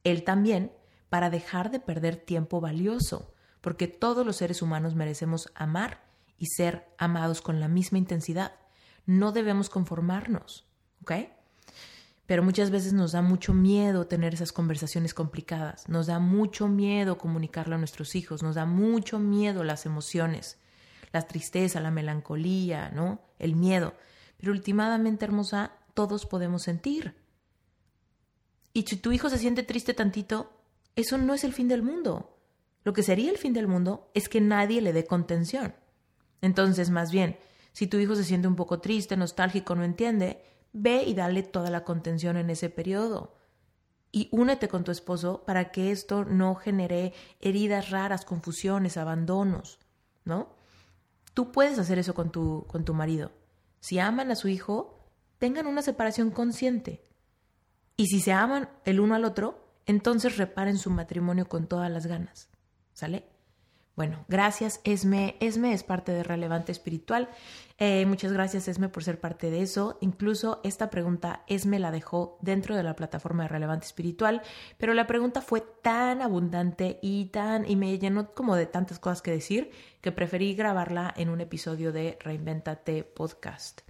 él 0.04 0.24
también, 0.24 0.74
para 1.10 1.30
dejar 1.30 1.72
de 1.72 1.80
perder 1.80 2.17
tiempo 2.17 2.62
valioso, 2.62 3.34
porque 3.62 3.88
todos 3.88 4.26
los 4.26 4.36
seres 4.36 4.62
humanos 4.62 4.96
merecemos 4.96 5.50
amar 5.56 6.04
y 6.38 6.48
ser 6.48 6.94
amados 6.98 7.41
con 7.41 7.60
la 7.60 7.67
misma 7.67 7.98
intensidad. 7.98 8.56
No 9.06 9.32
debemos 9.32 9.70
conformarnos, 9.70 10.67
¿ok? 11.02 11.12
Pero 12.32 12.44
muchas 12.44 12.72
veces 12.72 12.94
nos 12.94 13.12
da 13.12 13.22
mucho 13.22 13.54
miedo 13.54 14.08
tener 14.08 14.34
esas 14.34 14.54
conversaciones 14.54 15.13
complicadas, 15.13 15.89
nos 15.89 16.08
da 16.08 16.20
mucho 16.20 16.70
miedo 16.70 17.17
comunicarlo 17.17 17.76
a 17.76 17.78
nuestros 17.78 18.15
hijos, 18.15 18.41
nos 18.41 18.56
da 18.56 18.65
mucho 18.65 19.20
miedo 19.20 19.65
las 19.65 19.86
emociones, 19.86 20.58
la 21.12 21.24
tristeza, 21.24 21.82
la 21.82 21.91
melancolía, 21.91 22.89
¿no? 22.91 23.20
El 23.38 23.58
miedo. 23.58 23.96
Pero 24.38 24.54
últimamente, 24.54 25.26
hermosa, 25.26 25.74
todos 25.94 26.26
podemos 26.26 26.63
sentir. 26.63 27.15
Y 28.72 28.84
si 28.84 28.96
tu 28.96 29.12
hijo 29.12 29.30
se 29.30 29.38
siente 29.38 29.63
triste 29.63 29.94
tantito, 29.94 30.54
eso 30.96 31.17
no 31.17 31.34
es 31.34 31.44
el 31.44 31.52
fin 31.52 31.67
del 31.67 31.84
mundo. 31.84 32.39
Lo 32.86 32.94
que 32.94 33.04
sería 33.04 33.30
el 33.30 33.39
fin 33.39 33.52
del 33.52 33.67
mundo 33.67 34.10
es 34.13 34.30
que 34.30 34.39
nadie 34.39 34.80
le 34.80 34.94
dé 34.94 35.04
contención. 35.04 35.76
Entonces, 36.39 36.91
más 36.91 37.12
bien, 37.12 37.38
si 37.74 37.88
tu 37.88 37.98
hijo 37.98 38.15
se 38.15 38.24
siente 38.24 38.48
un 38.48 38.56
poco 38.56 38.80
triste, 38.80 39.17
nostálgico, 39.17 39.76
no 39.76 39.84
entiende, 39.84 40.46
ve 40.73 41.03
y 41.03 41.13
dale 41.13 41.43
toda 41.43 41.69
la 41.69 41.84
contención 41.84 42.38
en 42.38 42.49
ese 42.49 42.69
periodo. 42.69 43.36
Y 44.12 44.27
únete 44.31 44.67
con 44.67 44.84
tu 44.84 44.91
esposo 44.91 45.43
para 45.45 45.71
que 45.71 45.91
esto 45.91 46.25
no 46.25 46.55
genere 46.55 47.13
heridas 47.39 47.91
raras, 47.91 48.25
confusiones, 48.25 48.97
abandonos, 48.97 49.79
¿no? 50.25 50.49
Tú 51.34 51.51
puedes 51.51 51.79
hacer 51.79 51.97
eso 51.97 52.13
con 52.13 52.31
tu, 52.31 52.65
con 52.67 52.84
tu 52.84 52.93
marido. 52.93 53.31
Si 53.79 53.99
aman 53.99 54.31
a 54.31 54.36
su 54.36 54.49
hijo, 54.49 55.07
tengan 55.38 55.65
una 55.65 55.81
separación 55.81 56.29
consciente. 56.29 57.07
Y 57.95 58.07
si 58.07 58.19
se 58.19 58.34
aman 58.34 58.69
el 58.84 58.99
uno 58.99 59.15
al 59.15 59.23
otro, 59.25 59.75
entonces 59.86 60.38
reparen 60.38 60.77
su 60.77 60.89
matrimonio 60.89 61.47
con 61.47 61.67
todas 61.67 61.89
las 61.89 62.05
ganas. 62.05 62.49
¿Sale? 62.93 63.31
Bueno, 64.02 64.26
gracias 64.28 64.82
Esme. 64.84 65.36
Esme 65.40 65.74
es 65.74 65.84
parte 65.84 66.12
de 66.12 66.24
Relevante 66.24 66.72
Espiritual. 66.72 67.30
Eh, 67.78 68.08
muchas 68.08 68.34
gracias 68.34 68.68
Esme 68.68 68.90
por 68.90 69.04
ser 69.04 69.20
parte 69.20 69.52
de 69.52 69.62
eso. 69.62 70.00
Incluso 70.02 70.60
esta 70.64 70.90
pregunta 70.90 71.44
Esme 71.46 71.78
la 71.78 71.92
dejó 71.92 72.40
dentro 72.42 72.76
de 72.76 72.82
la 72.82 72.96
plataforma 72.96 73.44
de 73.44 73.50
Relevante 73.50 73.86
Espiritual, 73.86 74.42
pero 74.80 74.96
la 74.96 75.06
pregunta 75.06 75.44
fue 75.44 75.62
tan 75.84 76.24
abundante 76.24 76.98
y 77.04 77.26
tan 77.26 77.70
y 77.70 77.76
me 77.76 78.00
llenó 78.00 78.34
como 78.34 78.56
de 78.56 78.66
tantas 78.66 78.98
cosas 78.98 79.22
que 79.22 79.30
decir 79.30 79.70
que 80.02 80.12
preferí 80.12 80.56
grabarla 80.56 81.14
en 81.16 81.30
un 81.30 81.40
episodio 81.40 81.92
de 81.92 82.18
Reinventate 82.22 83.04
Podcast. 83.04 83.82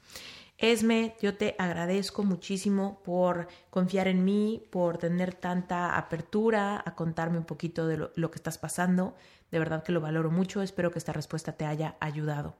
Esme, 0.62 1.16
yo 1.20 1.36
te 1.36 1.56
agradezco 1.58 2.22
muchísimo 2.22 3.02
por 3.04 3.48
confiar 3.72 4.08
en 4.08 4.24
mí, 4.24 4.64
por 4.70 5.00
tener 5.00 5.34
tanta 5.34 5.98
apertura 5.98 6.84
a 6.86 6.94
contarme 6.94 7.40
un 7.40 7.46
poquito 7.46 7.88
de 7.88 7.98
lo, 7.98 8.32
que 8.32 8.36
estás 8.36 8.60
pasando. 8.60 9.16
De 9.50 9.58
verdad 9.58 9.82
que 9.82 9.92
lo 9.92 10.02
valoro 10.02 10.30
mucho. 10.30 10.62
Espero 10.62 10.92
que 10.92 11.00
esta 11.00 11.14
respuesta 11.14 11.54
te 11.54 11.66
haya 11.66 11.96
ayudado. 12.00 12.58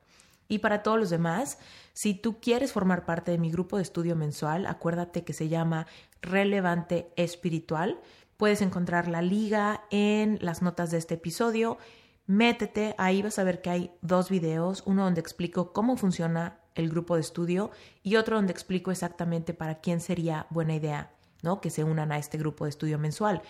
Y 0.48 0.60
para 0.60 0.82
todos 0.82 1.00
los 1.00 1.12
demás, 1.12 1.60
si 1.94 2.16
tú 2.16 2.40
quieres 2.42 2.72
formar 2.72 3.06
parte 3.06 3.30
de 3.30 3.38
mi 3.38 3.52
grupo 3.52 3.78
de 3.78 3.84
estudio 3.84 4.16
mensual, 4.16 4.66
acuérdate 4.66 5.24
que 5.24 5.34
se 5.34 5.48
llama 5.48 5.86
Relevante 6.24 7.14
Espiritual. 7.18 8.00
Puedes 8.36 8.64
encontrar 8.64 9.08
la 9.10 9.22
liga 9.22 9.84
en 9.92 10.40
las 10.42 10.64
notas 10.64 10.90
de 10.90 10.98
este 10.98 11.14
episodio. 11.14 11.78
Métete, 12.26 12.96
ahí 12.98 13.22
vas 13.22 13.38
a 13.38 13.44
ver 13.44 13.62
que 13.62 13.70
hay 13.70 13.92
dos 14.02 14.32
videos, 14.32 14.82
uno 14.88 15.04
donde 15.04 15.22
explico 15.22 15.72
cómo 15.72 15.98
funciona 15.98 16.61
el 16.76 16.90
grupo 16.90 17.16
de 17.16 17.22
estudio 17.22 17.72
y 18.04 18.16
otro 18.16 18.36
donde 18.36 18.52
explico 18.52 18.92
exactamente 18.92 19.54
para 19.54 19.80
quién 19.80 20.02
sería 20.02 20.48
buena 20.50 20.76
idea, 20.76 21.12
¿no? 21.42 21.62
Que 21.62 21.70
se 21.70 21.84
unan 21.84 22.12
a 22.12 22.18
este 22.18 22.38
grupo 22.38 22.66
de 22.66 22.70
estudio 22.70 23.00
mensual. 23.00 23.42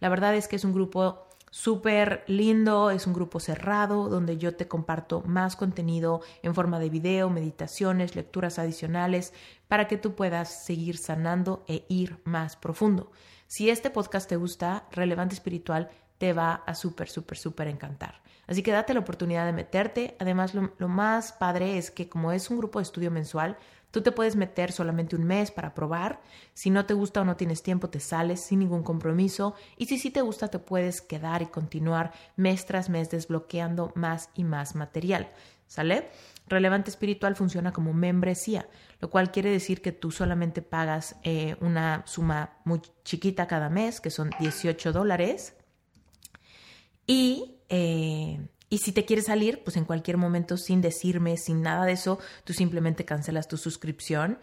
La 0.00 0.08
verdad 0.08 0.34
es 0.34 0.48
que 0.48 0.56
es 0.56 0.64
un 0.64 0.72
grupo 0.72 1.28
súper 1.50 2.24
lindo, 2.26 2.90
es 2.90 3.06
un 3.06 3.14
grupo 3.14 3.40
cerrado 3.40 4.08
donde 4.08 4.36
yo 4.38 4.54
te 4.54 4.68
comparto 4.68 5.22
más 5.22 5.56
contenido 5.56 6.20
en 6.42 6.54
forma 6.54 6.78
de 6.78 6.90
video, 6.90 7.30
meditaciones, 7.30 8.16
lecturas 8.16 8.58
adicionales 8.58 9.32
para 9.66 9.88
que 9.88 9.96
tú 9.96 10.14
puedas 10.14 10.64
seguir 10.64 10.98
sanando 10.98 11.64
e 11.66 11.84
ir 11.88 12.18
más 12.24 12.56
profundo. 12.56 13.10
Si 13.46 13.70
este 13.70 13.90
podcast 13.90 14.28
te 14.28 14.36
gusta, 14.36 14.86
Relevante 14.92 15.34
Espiritual, 15.34 15.90
te 16.18 16.32
va 16.32 16.54
a 16.66 16.74
súper, 16.74 17.08
súper, 17.08 17.38
súper 17.38 17.68
encantar. 17.68 18.20
Así 18.48 18.62
que 18.62 18.72
date 18.72 18.94
la 18.94 19.00
oportunidad 19.00 19.46
de 19.46 19.52
meterte. 19.52 20.16
Además, 20.18 20.54
lo, 20.54 20.88
más 20.88 21.32
padre 21.32 21.78
es 21.78 21.90
que 21.90 22.08
como 22.08 22.32
es 22.32 22.50
un 22.50 22.58
grupo 22.58 22.78
de 22.78 22.84
estudio 22.84 23.10
mensual, 23.10 23.58
tú 23.90 24.00
te 24.00 24.10
puedes 24.10 24.36
meter 24.36 24.72
solamente 24.72 25.16
un 25.16 25.24
mes 25.24 25.50
para 25.50 25.74
probar. 25.74 26.20
Si 26.54 26.70
no 26.70 26.86
te 26.86 26.94
gusta 26.94 27.20
o 27.20 27.24
no 27.24 27.36
tienes 27.36 27.62
tiempo, 27.62 27.90
te 27.90 28.00
sales 28.00 28.40
sin 28.40 28.60
ningún 28.60 28.82
compromiso. 28.82 29.54
Y 29.76 29.86
si 29.86 29.98
sí 29.98 30.10
te 30.10 30.22
gusta, 30.22 30.48
te 30.48 30.58
puedes 30.58 31.02
quedar 31.02 31.42
y 31.42 31.46
continuar 31.46 32.12
mes 32.36 32.64
tras 32.64 32.88
mes 32.88 33.10
desbloqueando 33.10 33.92
más 33.94 34.30
y 34.34 34.44
más 34.44 34.74
material. 34.74 35.30
¿Sale? 35.66 36.08
Relevante 36.46 36.88
Espiritual 36.88 37.36
funciona 37.36 37.74
como 37.74 37.92
membresía, 37.92 38.66
lo 39.00 39.10
cual 39.10 39.30
quiere 39.30 39.50
decir 39.50 39.82
que 39.82 39.92
tú 39.92 40.10
solamente 40.10 40.62
pagas 40.62 41.16
eh, 41.22 41.56
una 41.60 42.02
suma 42.06 42.54
muy 42.64 42.80
chiquita 43.04 43.46
cada 43.46 43.68
mes, 43.68 44.00
que 44.00 44.08
son 44.08 44.30
18 44.40 44.92
dólares 44.92 45.57
y, 47.08 47.56
eh, 47.70 48.38
y 48.68 48.78
si 48.78 48.92
te 48.92 49.06
quieres 49.06 49.24
salir, 49.26 49.64
pues 49.64 49.76
en 49.78 49.86
cualquier 49.86 50.18
momento 50.18 50.58
sin 50.58 50.82
decirme, 50.82 51.38
sin 51.38 51.62
nada 51.62 51.86
de 51.86 51.92
eso, 51.92 52.18
tú 52.44 52.52
simplemente 52.52 53.06
cancelas 53.06 53.48
tu 53.48 53.56
suscripción 53.56 54.38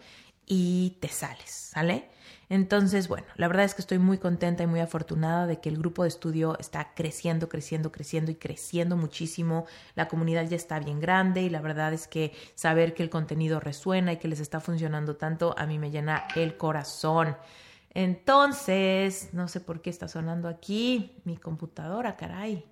y 0.46 0.98
te 1.00 1.08
sales, 1.08 1.70
¿sale? 1.72 2.10
Entonces, 2.48 3.06
bueno, 3.06 3.26
la 3.36 3.46
verdad 3.46 3.64
es 3.64 3.74
que 3.74 3.82
estoy 3.82 3.98
muy 3.98 4.18
contenta 4.18 4.64
y 4.64 4.66
muy 4.66 4.80
afortunada 4.80 5.46
de 5.46 5.60
que 5.60 5.68
el 5.68 5.78
grupo 5.78 6.02
de 6.02 6.08
estudio 6.08 6.56
está 6.58 6.92
creciendo, 6.94 7.48
creciendo, 7.48 7.92
creciendo 7.92 8.32
y 8.32 8.34
creciendo 8.34 8.96
muchísimo. 8.96 9.66
La 9.94 10.08
comunidad 10.08 10.48
ya 10.48 10.56
está 10.56 10.80
bien 10.80 10.98
grande 11.00 11.42
y 11.42 11.50
la 11.50 11.60
verdad 11.60 11.92
es 11.92 12.08
que 12.08 12.32
saber 12.56 12.94
que 12.94 13.04
el 13.04 13.10
contenido 13.10 13.60
resuena 13.60 14.12
y 14.12 14.16
que 14.18 14.28
les 14.28 14.40
está 14.40 14.60
funcionando 14.60 15.16
tanto, 15.16 15.54
a 15.56 15.66
mí 15.66 15.78
me 15.78 15.90
llena 15.90 16.26
el 16.34 16.56
corazón. 16.56 17.36
Entonces, 17.96 19.30
no 19.32 19.48
sé 19.48 19.58
por 19.58 19.80
qué 19.80 19.88
está 19.88 20.06
sonando 20.06 20.48
aquí 20.48 21.16
mi 21.24 21.38
computadora, 21.38 22.14
caray. 22.14 22.62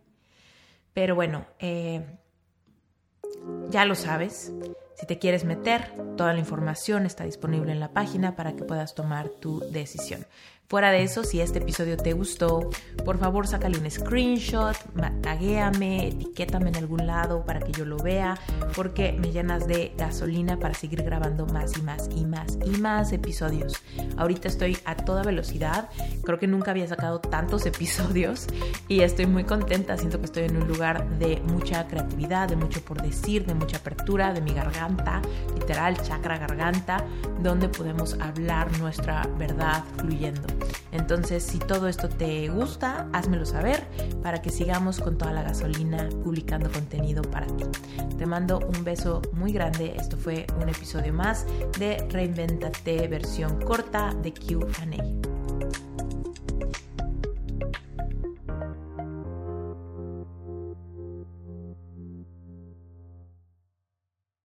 Pero 0.92 1.14
bueno, 1.14 1.46
eh, 1.60 2.18
ya 3.70 3.86
lo 3.86 3.94
sabes. 3.94 4.52
Si 4.96 5.06
te 5.06 5.18
quieres 5.18 5.46
meter, 5.46 5.94
toda 6.18 6.34
la 6.34 6.40
información 6.40 7.06
está 7.06 7.24
disponible 7.24 7.72
en 7.72 7.80
la 7.80 7.94
página 7.94 8.36
para 8.36 8.54
que 8.54 8.64
puedas 8.64 8.94
tomar 8.94 9.30
tu 9.30 9.60
decisión. 9.70 10.26
Fuera 10.66 10.90
de 10.90 11.02
eso, 11.02 11.24
si 11.24 11.42
este 11.42 11.58
episodio 11.58 11.98
te 11.98 12.14
gustó, 12.14 12.70
por 13.04 13.18
favor 13.18 13.46
sácale 13.46 13.78
un 13.78 13.88
screenshot, 13.90 14.74
taguéame, 15.20 16.08
etiquétame 16.08 16.70
en 16.70 16.76
algún 16.76 17.06
lado 17.06 17.44
para 17.44 17.60
que 17.60 17.70
yo 17.70 17.84
lo 17.84 17.98
vea, 17.98 18.38
porque 18.74 19.12
me 19.12 19.30
llenas 19.30 19.66
de 19.68 19.92
gasolina 19.98 20.58
para 20.58 20.72
seguir 20.72 21.02
grabando 21.02 21.44
más 21.44 21.76
y 21.76 21.82
más 21.82 22.08
y 22.16 22.24
más 22.24 22.58
y 22.64 22.70
más 22.80 23.12
episodios. 23.12 23.74
Ahorita 24.16 24.48
estoy 24.48 24.78
a 24.86 24.96
toda 24.96 25.22
velocidad, 25.22 25.90
creo 26.24 26.38
que 26.38 26.46
nunca 26.46 26.70
había 26.70 26.88
sacado 26.88 27.20
tantos 27.20 27.66
episodios 27.66 28.46
y 28.88 29.00
estoy 29.00 29.26
muy 29.26 29.44
contenta, 29.44 29.98
siento 29.98 30.18
que 30.18 30.24
estoy 30.24 30.44
en 30.44 30.56
un 30.56 30.66
lugar 30.66 31.06
de 31.18 31.42
mucha 31.46 31.86
creatividad, 31.88 32.48
de 32.48 32.56
mucho 32.56 32.80
por 32.80 33.02
decir, 33.02 33.44
de 33.44 33.54
mucha 33.54 33.76
apertura, 33.76 34.32
de 34.32 34.40
mi 34.40 34.54
garganta, 34.54 35.20
literal, 35.54 36.00
chakra 36.02 36.38
garganta, 36.38 37.04
donde 37.42 37.68
podemos 37.68 38.14
hablar 38.18 38.78
nuestra 38.78 39.28
verdad 39.38 39.84
fluyendo. 39.98 40.53
Entonces, 40.92 41.42
si 41.42 41.58
todo 41.58 41.88
esto 41.88 42.08
te 42.08 42.48
gusta, 42.48 43.08
házmelo 43.12 43.44
saber 43.44 43.84
para 44.22 44.40
que 44.40 44.50
sigamos 44.50 45.00
con 45.00 45.18
toda 45.18 45.32
la 45.32 45.42
gasolina 45.42 46.08
publicando 46.22 46.70
contenido 46.70 47.22
para 47.22 47.46
ti. 47.46 47.64
Te 48.16 48.26
mando 48.26 48.60
un 48.60 48.84
beso 48.84 49.20
muy 49.32 49.52
grande. 49.52 49.94
Esto 49.96 50.16
fue 50.16 50.46
un 50.60 50.68
episodio 50.68 51.12
más 51.12 51.46
de 51.78 52.06
Reinventate 52.10 53.08
versión 53.08 53.60
corta 53.60 54.14
de 54.22 54.32
QA. 54.32 55.33